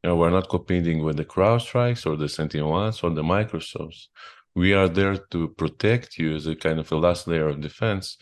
You 0.03 0.09
know, 0.09 0.15
we're 0.17 0.29
not 0.29 0.49
competing 0.49 1.03
with 1.03 1.17
the 1.17 1.25
CrowdStrikes 1.25 2.05
or 2.05 2.17
the 2.17 2.25
SentinelOnes 2.25 3.03
or 3.03 3.11
the 3.11 3.23
Microsofts. 3.23 4.07
We 4.55 4.73
are 4.73 4.89
there 4.89 5.17
to 5.31 5.47
protect 5.49 6.17
you 6.17 6.35
as 6.35 6.47
a 6.47 6.55
kind 6.55 6.79
of 6.79 6.91
a 6.91 6.95
last 6.97 7.27
layer 7.27 7.47
of 7.47 7.61
defense. 7.61 8.17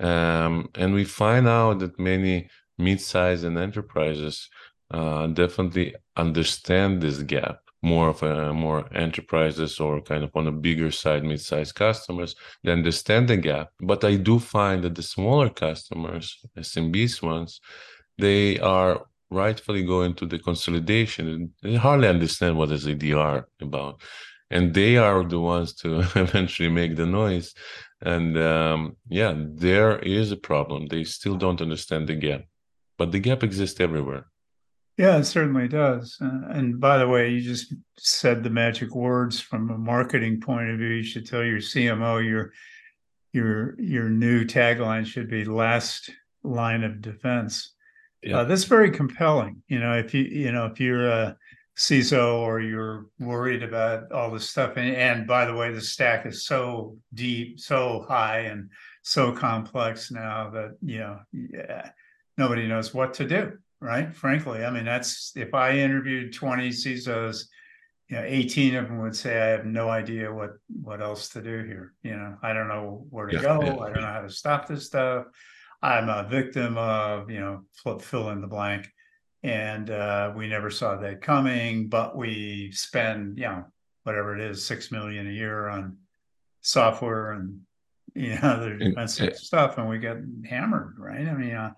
Um, 0.00 0.68
and 0.74 0.92
we 0.92 1.04
find 1.04 1.46
out 1.48 1.78
that 1.78 1.98
many 1.98 2.48
mid-size 2.78 3.44
and 3.44 3.58
enterprises 3.58 4.48
uh, 4.90 5.26
definitely 5.28 5.94
understand 6.16 7.00
this 7.00 7.22
gap. 7.22 7.58
More 7.82 8.08
of 8.08 8.22
a 8.22 8.52
more 8.52 8.88
enterprises 8.94 9.78
or 9.78 10.00
kind 10.00 10.24
of 10.24 10.30
on 10.34 10.46
a 10.46 10.52
bigger 10.52 10.90
side 10.90 11.24
mid-sized 11.24 11.74
customers 11.74 12.34
they 12.64 12.72
understand 12.72 13.28
the 13.28 13.36
gap. 13.36 13.68
But 13.80 14.02
i 14.02 14.16
do 14.16 14.38
find 14.38 14.82
that 14.82 14.94
the 14.94 15.02
smaller 15.02 15.50
customers 15.50 16.38
smbs 16.56 17.22
ones 17.22 17.60
they 18.18 18.58
are 18.58 19.06
rightfully 19.30 19.84
going 19.84 20.14
to 20.14 20.26
the 20.26 20.38
consolidation. 20.38 21.52
They 21.62 21.74
hardly 21.74 22.08
understand 22.08 22.56
what 22.56 22.70
is 22.70 22.86
EDR 22.86 23.48
about. 23.60 24.00
And 24.50 24.72
they 24.72 24.96
are 24.96 25.24
the 25.24 25.40
ones 25.40 25.74
to 25.74 25.98
eventually 26.14 26.68
make 26.68 26.96
the 26.96 27.06
noise. 27.06 27.52
And 28.00 28.38
um, 28.38 28.96
yeah 29.08 29.34
there 29.36 29.98
is 29.98 30.32
a 30.32 30.36
problem. 30.36 30.86
They 30.86 31.04
still 31.04 31.36
don't 31.36 31.60
understand 31.60 32.08
the 32.08 32.14
gap 32.14 32.42
but 32.98 33.12
the 33.12 33.18
gap 33.18 33.42
exists 33.42 33.80
everywhere 33.80 34.26
Yeah, 34.96 35.18
it 35.18 35.24
certainly 35.24 35.68
does. 35.68 36.16
Uh, 36.20 36.48
and 36.48 36.80
by 36.80 36.98
the 36.98 37.08
way, 37.08 37.30
you 37.30 37.42
just 37.42 37.74
said 37.98 38.42
the 38.42 38.50
magic 38.50 38.94
words 38.94 39.40
from 39.40 39.70
a 39.70 39.78
marketing 39.78 40.40
point 40.40 40.70
of 40.70 40.78
view. 40.78 40.88
You 40.88 41.02
should 41.02 41.26
tell 41.26 41.44
your 41.44 41.58
CMO 41.58 42.24
your 42.24 42.52
your 43.36 43.78
your 43.80 44.08
new 44.08 44.44
tagline 44.44 45.04
should 45.04 45.28
be 45.28 45.44
last 45.44 46.10
line 46.42 46.82
of 46.82 47.02
defense. 47.02 47.74
Yeah. 48.22 48.38
Uh, 48.38 48.44
that's 48.44 48.64
very 48.64 48.90
compelling. 48.90 49.62
You 49.68 49.78
know, 49.78 49.92
if 49.92 50.14
you 50.14 50.22
you 50.22 50.50
know 50.52 50.66
if 50.66 50.80
you're 50.80 51.08
a 51.08 51.36
CISO 51.76 52.38
or 52.38 52.60
you're 52.60 53.06
worried 53.20 53.62
about 53.62 54.10
all 54.10 54.30
this 54.30 54.48
stuff, 54.48 54.76
and, 54.76 54.96
and 54.96 55.26
by 55.26 55.44
the 55.44 55.54
way, 55.54 55.72
the 55.72 55.80
stack 55.80 56.24
is 56.24 56.46
so 56.46 56.96
deep, 57.12 57.60
so 57.60 58.04
high, 58.08 58.40
and 58.40 58.70
so 59.02 59.30
complex 59.30 60.10
now 60.10 60.50
that 60.50 60.76
you 60.82 60.98
know, 61.00 61.18
yeah, 61.32 61.90
nobody 62.36 62.66
knows 62.66 62.92
what 62.94 63.14
to 63.14 63.26
do 63.26 63.58
right? 63.80 64.14
Frankly, 64.14 64.64
I 64.64 64.70
mean, 64.70 64.84
that's 64.84 65.32
if 65.36 65.54
I 65.54 65.78
interviewed 65.78 66.32
20 66.32 66.70
CISOs, 66.70 67.44
you 68.08 68.16
know, 68.16 68.22
18 68.24 68.76
of 68.76 68.88
them 68.88 68.98
would 69.02 69.16
say, 69.16 69.40
I 69.40 69.46
have 69.46 69.66
no 69.66 69.88
idea 69.88 70.32
what 70.32 70.52
what 70.82 71.02
else 71.02 71.28
to 71.30 71.42
do 71.42 71.64
here. 71.64 71.94
You 72.02 72.16
know, 72.16 72.36
I 72.42 72.52
don't 72.52 72.68
know 72.68 73.04
where 73.10 73.26
to 73.26 73.34
Yeah, 73.34 73.42
go. 73.42 73.62
yeah, 73.62 73.84
I 73.84 73.90
don't 73.90 74.02
know 74.02 74.12
how 74.12 74.20
to 74.22 74.30
stop 74.30 74.66
this 74.66 74.86
stuff. 74.86 75.26
I'm 75.82 76.08
a 76.08 76.26
victim 76.28 76.78
of, 76.78 77.30
you 77.30 77.40
know, 77.40 77.62
flip 77.82 78.00
fill 78.00 78.30
in 78.30 78.40
the 78.40 78.46
blank. 78.46 78.88
And 79.42 79.90
uh, 79.90 80.32
we 80.34 80.48
never 80.48 80.70
saw 80.70 80.96
that 80.96 81.20
coming, 81.20 81.88
but 81.88 82.16
we 82.16 82.72
spend, 82.72 83.38
you 83.38 83.44
know, 83.44 83.64
whatever 84.04 84.34
it 84.34 84.40
is, 84.40 84.64
six 84.64 84.90
million 84.90 85.28
a 85.28 85.32
year 85.32 85.68
on 85.68 85.98
software 86.62 87.32
and 87.32 87.60
you 88.14 88.34
know 88.34 88.40
other 88.42 88.72
And- 88.72 88.80
defensive 88.80 89.36
stuff, 89.36 89.78
and 89.78 89.88
we 89.88 89.98
get 89.98 90.18
hammered, 90.48 90.94
right? 90.98 91.26
I 91.26 91.34
mean, 91.34 91.54
uh, 91.54 91.72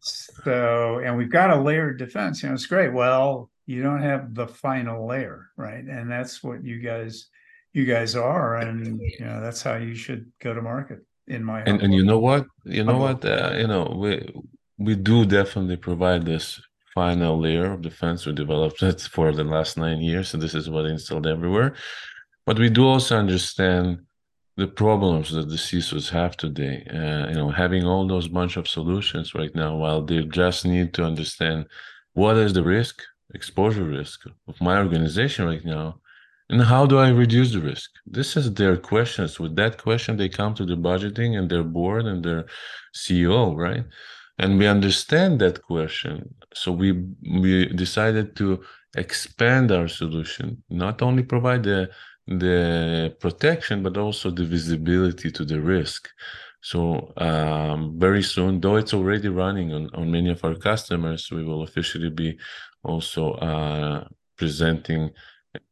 so, 0.00 1.00
and 1.04 1.16
we've 1.16 1.30
got 1.30 1.50
a 1.50 1.60
layered 1.60 1.98
defense. 1.98 2.42
You 2.42 2.48
know, 2.48 2.54
it's 2.54 2.66
great. 2.66 2.92
Well, 2.92 3.50
you 3.66 3.82
don't 3.82 4.02
have 4.02 4.34
the 4.34 4.46
final 4.48 5.06
layer, 5.06 5.50
right? 5.56 5.84
And 5.84 6.10
that's 6.10 6.42
what 6.42 6.64
you 6.64 6.80
guys, 6.80 7.28
you 7.72 7.84
guys 7.84 8.16
are, 8.16 8.56
and 8.56 9.00
you 9.00 9.24
know 9.24 9.40
that's 9.40 9.62
how 9.62 9.76
you 9.76 9.94
should 9.94 10.30
go 10.40 10.54
to 10.54 10.62
market. 10.62 11.00
In 11.26 11.44
my 11.44 11.60
and 11.62 11.82
and 11.82 11.92
you 11.92 12.04
know 12.04 12.18
what 12.18 12.46
you 12.64 12.84
know 12.84 12.96
what 12.96 13.22
uh, 13.24 13.52
you 13.58 13.66
know 13.66 13.94
we 13.96 14.12
we 14.78 14.94
do 14.94 15.26
definitely 15.26 15.76
provide 15.76 16.24
this 16.24 16.60
final 16.94 17.38
layer 17.38 17.72
of 17.72 17.82
defense. 17.82 18.24
We 18.24 18.32
developed 18.32 18.82
it 18.82 19.00
for 19.14 19.32
the 19.32 19.44
last 19.44 19.76
nine 19.76 20.00
years, 20.00 20.32
and 20.32 20.42
this 20.42 20.54
is 20.54 20.70
what 20.70 20.86
installed 20.86 21.26
everywhere. 21.26 21.74
But 22.46 22.58
we 22.58 22.70
do 22.70 22.86
also 22.86 23.18
understand 23.18 23.98
the 24.58 24.66
problems 24.66 25.30
that 25.30 25.48
the 25.48 25.54
CISOs 25.56 26.10
have 26.10 26.36
today. 26.36 26.84
Uh, 26.92 27.28
you 27.28 27.36
know, 27.36 27.50
having 27.50 27.84
all 27.86 28.06
those 28.06 28.26
bunch 28.26 28.56
of 28.56 28.68
solutions 28.68 29.32
right 29.32 29.54
now, 29.54 29.76
while 29.76 30.02
they 30.02 30.22
just 30.24 30.66
need 30.66 30.92
to 30.94 31.04
understand 31.04 31.66
what 32.14 32.36
is 32.36 32.52
the 32.52 32.64
risk, 32.64 33.00
exposure 33.34 33.84
risk 33.84 34.26
of 34.48 34.60
my 34.60 34.76
organization 34.76 35.46
right 35.46 35.64
now, 35.64 36.00
and 36.50 36.60
how 36.62 36.86
do 36.86 36.98
I 36.98 37.10
reduce 37.10 37.52
the 37.52 37.60
risk? 37.60 37.88
This 38.04 38.36
is 38.36 38.52
their 38.52 38.76
questions. 38.76 39.38
With 39.38 39.54
that 39.56 39.80
question, 39.80 40.16
they 40.16 40.28
come 40.28 40.54
to 40.54 40.66
the 40.66 40.76
budgeting 40.76 41.38
and 41.38 41.48
their 41.48 41.62
board 41.62 42.06
and 42.06 42.24
their 42.24 42.46
CEO, 42.96 43.54
right? 43.56 43.84
And 44.40 44.58
we 44.58 44.66
understand 44.66 45.40
that 45.40 45.62
question. 45.62 46.34
So 46.52 46.72
we 46.72 46.90
we 47.44 47.66
decided 47.84 48.34
to 48.36 48.64
expand 48.96 49.70
our 49.70 49.88
solution, 49.88 50.64
not 50.68 51.00
only 51.02 51.22
provide 51.22 51.62
the 51.62 51.90
the 52.28 53.16
protection, 53.20 53.82
but 53.82 53.96
also 53.96 54.30
the 54.30 54.44
visibility 54.44 55.30
to 55.30 55.44
the 55.44 55.60
risk. 55.60 56.08
So 56.60 57.12
um, 57.16 57.98
very 57.98 58.22
soon, 58.22 58.60
though 58.60 58.76
it's 58.76 58.92
already 58.92 59.28
running 59.28 59.72
on, 59.72 59.88
on 59.94 60.10
many 60.10 60.30
of 60.30 60.44
our 60.44 60.54
customers, 60.54 61.30
we 61.30 61.44
will 61.44 61.62
officially 61.62 62.10
be 62.10 62.38
also 62.82 63.32
uh, 63.34 64.04
presenting 64.36 65.10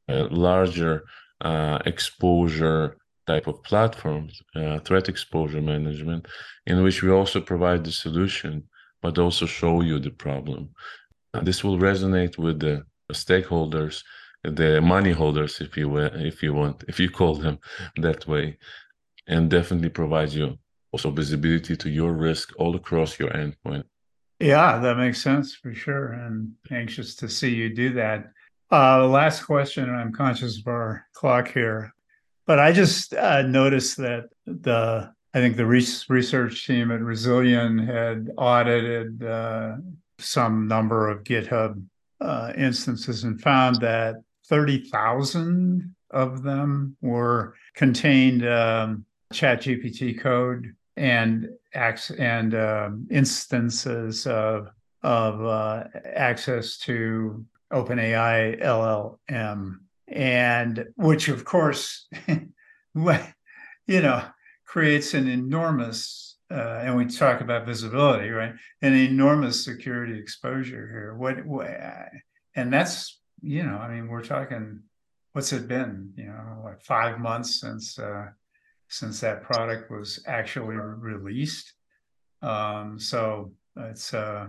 a 0.09 0.23
larger 0.25 1.05
uh, 1.40 1.79
exposure 1.85 2.97
type 3.27 3.49
of 3.49 3.62
platforms, 3.64 4.40
uh, 4.55 4.79
threat 4.79 5.09
exposure 5.09 5.61
management, 5.61 6.27
in 6.66 6.83
which 6.83 7.03
we 7.03 7.11
also 7.11 7.40
provide 7.40 7.85
the 7.85 7.92
solution, 7.92 8.62
but 9.03 9.19
also 9.19 9.45
show 9.47 9.83
you 9.83 9.99
the 9.99 10.11
problem. 10.11 10.71
this 11.42 11.62
will 11.62 11.77
resonate 11.77 12.38
with 12.38 12.61
the 12.61 12.83
stakeholders 13.12 14.03
the 14.51 14.81
money 14.81 15.13
holders, 15.13 15.61
if 15.61 15.77
you 15.77 15.89
will, 15.89 16.11
if 16.15 16.43
you 16.43 16.55
want, 16.55 16.85
if 16.89 16.99
you 17.01 17.11
call 17.11 17.35
them 17.35 17.59
that 17.97 18.27
way, 18.27 18.59
and 19.27 19.51
definitely 19.51 19.89
provides 19.89 20.35
you 20.35 20.59
also 20.93 21.11
visibility 21.11 21.77
to 21.77 21.91
your 21.91 22.13
risk 22.13 22.53
all 22.59 22.77
across 22.77 23.19
your 23.19 23.31
endpoint. 23.31 23.85
Yeah, 24.39 24.79
that 24.79 24.97
makes 24.97 25.23
sense 25.23 25.55
for 25.55 25.75
sure. 25.75 26.13
And 26.13 26.53
anxious 26.71 27.15
to 27.17 27.29
see 27.29 27.55
you 27.55 27.75
do 27.75 27.93
that. 27.95 28.31
Uh, 28.71 29.07
last 29.07 29.43
question, 29.43 29.89
I'm 29.89 30.13
conscious 30.13 30.59
of 30.59 30.67
our 30.67 31.07
clock 31.13 31.49
here, 31.53 31.95
but 32.47 32.59
I 32.59 32.73
just 32.73 33.15
uh, 33.15 33.43
noticed 33.43 33.97
that 33.99 34.25
the 34.47 35.13
I 35.35 35.39
think 35.39 35.57
the 35.57 35.67
research 35.67 36.67
team 36.67 36.91
at 36.91 37.01
Rezilion 37.01 37.87
had 37.87 38.31
audited 38.39 39.23
uh, 39.23 39.77
some 40.19 40.67
number 40.67 41.11
of 41.11 41.25
GitHub 41.25 41.83
uh, 42.21 42.53
instances 42.57 43.25
and 43.25 43.41
found 43.41 43.81
that 43.83 44.15
30,000 44.49 45.95
of 46.11 46.43
them 46.43 46.97
were 47.01 47.55
contained 47.75 48.47
um, 48.47 49.05
ChatGPT 49.33 50.19
code 50.19 50.75
and 50.97 51.49
acts 51.75 52.11
and 52.11 52.55
um, 52.55 53.07
instances 53.11 54.27
of 54.27 54.69
of 55.03 55.45
uh, 55.45 55.85
access 56.15 56.79
to 56.79 57.45
OpenAI 57.73 58.61
LLM, 58.63 59.77
and 60.09 60.87
which 60.97 61.29
of 61.29 61.45
course, 61.45 62.09
you 62.29 62.43
know, 63.89 64.25
creates 64.65 65.15
an 65.15 65.29
enormous. 65.29 66.25
Uh, 66.49 66.79
and 66.83 66.97
we 66.97 67.05
talk 67.05 67.41
about 67.41 67.67
visibility, 67.67 68.31
right? 68.31 68.53
An 68.81 68.95
enormous 68.95 69.65
security 69.65 70.17
exposure 70.17 70.89
here. 70.89 71.15
What, 71.17 71.45
what 71.45 71.69
and 72.55 72.73
that's 72.73 73.19
you 73.42 73.62
know, 73.62 73.77
I 73.77 73.94
mean, 73.94 74.09
we're 74.09 74.25
talking, 74.25 74.81
what's 75.33 75.53
it 75.53 75.68
been? 75.68 76.12
You 76.16 76.27
know, 76.27 76.62
like 76.64 76.83
five 76.83 77.18
months 77.18 77.61
since 77.61 77.99
uh, 77.99 78.27
since 78.88 79.20
that 79.20 79.42
product 79.42 79.90
was 79.90 80.22
actually 80.27 80.77
released. 80.77 81.72
Um, 82.42 82.99
so 82.99 83.53
it's 83.77 84.14
uh, 84.14 84.49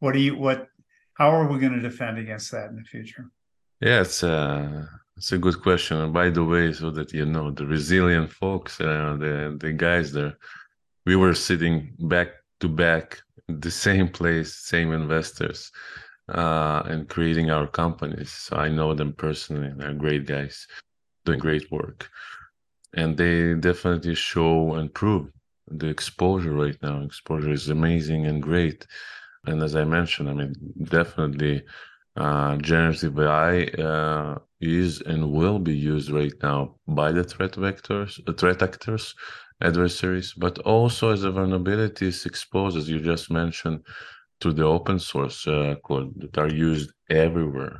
what 0.00 0.12
do 0.12 0.20
you 0.20 0.36
what? 0.36 0.68
How 1.14 1.30
are 1.30 1.46
we 1.46 1.58
going 1.58 1.74
to 1.74 1.80
defend 1.80 2.18
against 2.18 2.50
that 2.52 2.70
in 2.70 2.76
the 2.76 2.82
future? 2.82 3.30
Yeah, 3.80 4.00
it's 4.00 4.22
uh, 4.22 4.86
it's 5.16 5.32
a 5.32 5.38
good 5.38 5.60
question. 5.62 5.98
And 5.98 6.12
by 6.12 6.30
the 6.30 6.44
way, 6.44 6.72
so 6.72 6.90
that 6.90 7.12
you 7.12 7.26
know, 7.26 7.50
the 7.50 7.64
Rezilion 7.64 8.28
folks, 8.28 8.80
uh, 8.80 9.16
the 9.18 9.56
the 9.60 9.72
guys 9.72 10.12
there, 10.12 10.38
we 11.04 11.16
were 11.16 11.34
sitting 11.34 11.94
back 11.98 12.28
to 12.60 12.68
back, 12.68 13.20
the 13.48 13.70
same 13.70 14.08
place, 14.08 14.54
same 14.54 14.92
investors 14.92 15.70
uh, 16.28 16.82
and 16.86 17.08
creating 17.08 17.50
our 17.50 17.66
companies. 17.66 18.30
So 18.30 18.56
I 18.56 18.68
know 18.68 18.94
them 18.94 19.12
personally. 19.12 19.72
They're 19.76 19.94
great 19.94 20.26
guys, 20.26 20.66
doing 21.24 21.38
great 21.40 21.70
work, 21.70 22.10
and 22.94 23.16
they 23.16 23.54
definitely 23.54 24.14
show 24.14 24.74
and 24.74 24.92
prove 24.92 25.28
the 25.68 25.88
exposure 25.88 26.52
right 26.52 26.76
now. 26.82 27.02
Exposure 27.02 27.50
is 27.52 27.68
amazing 27.68 28.26
and 28.26 28.42
great, 28.42 28.86
and 29.46 29.62
as 29.62 29.76
I 29.76 29.84
mentioned, 29.84 30.28
I 30.30 30.34
mean 30.34 30.54
definitely 30.84 31.64
uh, 32.16 32.56
generative 32.56 33.18
AI 33.18 33.64
uh, 33.82 34.38
is 34.60 35.00
and 35.02 35.32
will 35.32 35.58
be 35.58 35.74
used 35.74 36.10
right 36.10 36.34
now 36.42 36.76
by 36.86 37.12
the 37.12 37.24
threat 37.24 37.52
vectors, 37.52 38.20
uh, 38.28 38.32
threat 38.32 38.62
actors, 38.62 39.14
adversaries, 39.62 40.34
but 40.34 40.58
also 40.60 41.10
as 41.10 41.24
a 41.24 41.30
vulnerability 41.30 42.08
is 42.08 42.26
exposed, 42.26 42.76
as 42.76 42.88
you 42.88 43.00
just 43.00 43.30
mentioned, 43.30 43.80
to 44.42 44.52
the 44.52 44.64
open 44.64 44.98
source 44.98 45.46
uh, 45.46 45.74
code 45.84 46.12
that 46.20 46.36
are 46.38 46.52
used 46.52 46.90
everywhere. 47.08 47.76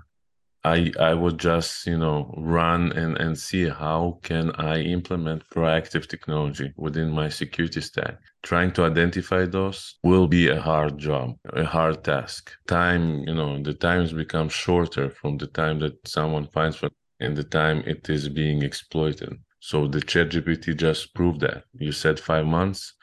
I 0.65 0.93
i 1.01 1.13
would 1.13 1.39
just 1.39 1.87
you 1.87 1.99
know 1.99 2.33
run 2.37 2.93
and 2.93 3.13
and 3.25 3.37
see 3.47 3.65
how 3.69 4.21
can 4.29 4.47
i 4.53 4.77
implement 4.97 5.49
proactive 5.55 6.05
technology 6.07 6.69
within 6.77 7.11
my 7.11 7.29
security 7.29 7.81
stack. 7.81 8.15
Trying 8.51 8.71
to 8.75 8.85
identify 8.85 9.43
those 9.47 9.79
will 10.05 10.29
be 10.29 10.45
a 10.49 10.61
hard 10.61 10.99
job 10.99 11.27
a 11.63 11.65
hard 11.65 12.05
task. 12.05 12.53
Time 12.69 13.05
you 13.29 13.35
know 13.35 13.61
the 13.69 13.75
times 13.75 14.13
become 14.13 14.49
shorter 14.49 15.07
from 15.11 15.33
the 15.39 15.49
time 15.61 15.81
that 15.81 15.97
someone 16.07 16.47
finds 16.57 16.81
one 16.81 16.93
and 17.25 17.37
the 17.37 17.49
time 17.61 17.79
it 17.93 18.09
is 18.09 18.29
being 18.29 18.63
exploited. 18.63 19.33
So 19.59 19.77
the 19.95 20.03
ChatGPT 20.11 20.65
just 20.77 21.15
proved 21.15 21.41
that. 21.41 21.65
You 21.87 21.93
said 21.93 22.19
five 22.19 22.47
months 22.47 22.95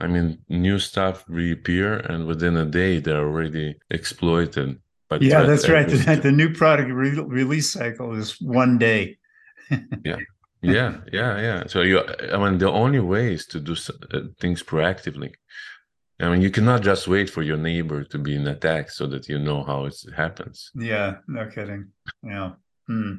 I 0.00 0.06
mean, 0.06 0.38
new 0.48 0.78
stuff 0.78 1.24
reappear, 1.28 1.96
and 1.96 2.26
within 2.26 2.56
a 2.56 2.64
day 2.64 3.00
they're 3.00 3.24
already 3.24 3.76
exploited. 3.90 4.80
But 5.08 5.22
yeah, 5.22 5.42
that's 5.42 5.68
right. 5.68 5.88
The, 5.88 6.20
the, 6.22 6.32
new 6.32 6.52
product 6.52 6.90
re- 6.90 7.20
release 7.26 7.72
cycle 7.72 8.14
is 8.14 8.40
one 8.40 8.78
day. 8.78 9.18
yeah, 10.04 10.16
yeah, 10.62 10.96
yeah, 11.12 11.40
yeah. 11.40 11.64
So 11.66 11.82
you, 11.82 12.02
I 12.32 12.38
mean, 12.38 12.58
the 12.58 12.70
only 12.70 13.00
way 13.00 13.34
is 13.34 13.46
to 13.46 13.60
do 13.60 13.74
uh, 14.12 14.20
things 14.40 14.62
proactively. 14.62 15.32
I 16.20 16.30
mean, 16.30 16.42
you 16.42 16.50
cannot 16.50 16.82
just 16.82 17.08
wait 17.08 17.28
for 17.28 17.42
your 17.42 17.56
neighbor 17.56 18.04
to 18.04 18.18
be 18.18 18.36
in 18.36 18.46
attack 18.46 18.90
so 18.90 19.06
that 19.08 19.28
you 19.28 19.38
know 19.38 19.62
how 19.64 19.84
it 19.84 19.96
happens. 20.16 20.70
Yeah, 20.74 21.16
no 21.26 21.48
kidding. 21.48 21.88
Yeah. 22.22 22.52
Hmm. 22.86 23.14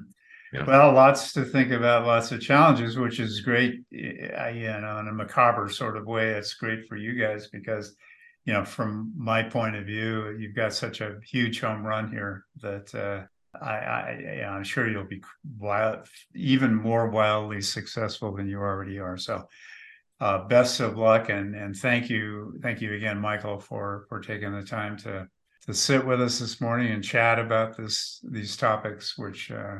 Yeah. 0.56 0.66
Well, 0.66 0.94
lots 0.94 1.34
to 1.34 1.44
think 1.44 1.72
about, 1.72 2.06
lots 2.06 2.32
of 2.32 2.40
challenges, 2.40 2.98
which 2.98 3.20
is 3.20 3.42
great. 3.42 3.82
Uh, 3.94 4.48
you 4.48 4.68
know, 4.68 5.00
in 5.00 5.08
a 5.10 5.14
macabre 5.14 5.68
sort 5.68 5.98
of 5.98 6.06
way, 6.06 6.30
it's 6.30 6.54
great 6.54 6.88
for 6.88 6.96
you 6.96 7.14
guys 7.14 7.48
because, 7.48 7.94
you 8.46 8.54
know, 8.54 8.64
from 8.64 9.12
my 9.18 9.44
point 9.44 9.76
of 9.76 9.86
view, 9.86 10.30
you've 10.40 10.56
got 10.56 10.74
such 10.74 11.02
a 11.02 11.18
huge 11.26 11.60
home 11.60 11.86
run 11.86 12.10
here 12.10 12.46
that 12.62 12.96
uh, 12.96 13.26
I, 13.62 13.74
I, 13.74 14.46
I'm 14.48 14.64
sure 14.64 14.90
you'll 14.90 15.04
be 15.04 15.22
wild, 15.58 16.08
even 16.34 16.74
more 16.74 17.10
wildly 17.10 17.62
successful 17.62 18.34
than 18.34 18.48
you 18.48 18.60
already 18.60 18.98
are. 18.98 19.18
So, 19.18 19.50
uh, 20.22 20.48
best 20.48 20.80
of 20.80 20.98
luck 20.98 21.28
and 21.28 21.54
and 21.56 21.76
thank 21.76 22.10
you, 22.10 22.58
thank 22.62 22.80
you 22.80 22.94
again, 22.94 23.20
Michael, 23.20 23.60
for 23.60 24.06
for 24.08 24.22
taking 24.22 24.54
the 24.54 24.64
time 24.64 24.96
to 25.00 25.28
to 25.66 25.74
sit 25.74 26.06
with 26.06 26.22
us 26.22 26.40
this 26.40 26.62
morning 26.62 26.94
and 26.94 27.04
chat 27.04 27.40
about 27.40 27.76
this 27.76 28.22
these 28.24 28.56
topics, 28.56 29.18
which. 29.18 29.52
Uh, 29.52 29.80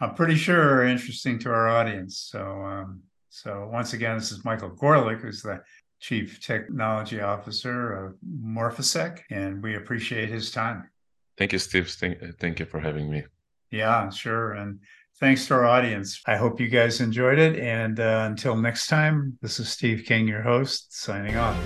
I'm 0.00 0.14
pretty 0.14 0.36
sure 0.36 0.76
are 0.76 0.84
interesting 0.84 1.38
to 1.40 1.50
our 1.50 1.68
audience. 1.68 2.28
So, 2.30 2.40
um, 2.40 3.02
so 3.30 3.68
once 3.72 3.92
again, 3.92 4.16
this 4.16 4.30
is 4.30 4.44
Michael 4.44 4.70
Gorelik, 4.70 5.20
who's 5.20 5.42
the 5.42 5.60
Chief 6.00 6.40
Technology 6.40 7.20
Officer 7.20 7.92
of 7.92 8.14
Morphisec, 8.24 9.20
and 9.30 9.62
we 9.62 9.74
appreciate 9.74 10.28
his 10.28 10.50
time. 10.50 10.88
Thank 11.36 11.52
you, 11.52 11.58
Steve. 11.58 11.88
Thank, 11.90 12.38
thank 12.38 12.60
you 12.60 12.66
for 12.66 12.80
having 12.80 13.10
me. 13.10 13.24
Yeah, 13.70 14.08
sure. 14.10 14.52
And 14.52 14.80
thanks 15.18 15.46
to 15.48 15.54
our 15.54 15.66
audience. 15.66 16.22
I 16.26 16.36
hope 16.36 16.60
you 16.60 16.68
guys 16.68 17.00
enjoyed 17.00 17.38
it. 17.38 17.58
And 17.58 17.98
uh, 17.98 18.26
until 18.30 18.56
next 18.56 18.86
time, 18.86 19.36
this 19.42 19.58
is 19.58 19.68
Steve 19.68 20.04
King, 20.06 20.28
your 20.28 20.42
host, 20.42 20.96
signing 20.96 21.36
off. 21.36 21.56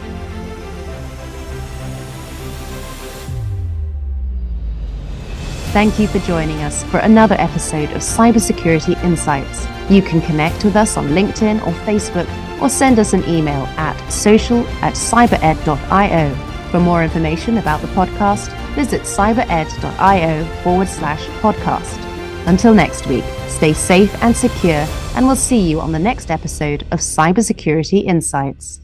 Thank 5.73 5.99
you 5.99 6.07
for 6.07 6.19
joining 6.19 6.61
us 6.61 6.85
for 6.85 6.99
another 6.99 7.35
episode 7.39 7.89
of 7.93 8.03
Cybersecurity 8.03 9.03
Insights. 9.03 9.67
You 9.91 10.03
can 10.03 10.21
connect 10.21 10.67
with 10.67 10.77
us 10.77 10.99
on 10.99 11.09
LinkedIn 11.09 11.67
or 11.67 11.73
Facebook 11.87 12.29
or 12.61 12.69
send 12.69 12.99
us 12.99 13.15
an 13.15 13.27
email 13.27 13.65
at 13.79 13.97
social 14.13 14.67
at 14.83 14.93
cybered.io. 14.93 16.35
For 16.71 16.79
more 16.79 17.03
information 17.03 17.57
about 17.57 17.81
the 17.81 17.87
podcast, 17.89 18.53
visit 18.75 19.07
cybered.io 19.07 20.45
forward 20.63 20.89
slash 20.89 21.25
podcast. 21.41 21.99
Until 22.47 22.75
next 22.75 23.07
week, 23.07 23.25
stay 23.49 23.73
safe 23.73 24.15
and 24.23 24.37
secure, 24.37 24.87
and 25.17 25.27
we'll 25.27 25.37
see 25.37 25.71
you 25.71 25.81
on 25.81 25.93
the 25.93 25.99
next 25.99 26.31
episode 26.31 26.83
of 26.91 27.01
Cybersecurity 27.01 28.05
Insights. 28.05 28.82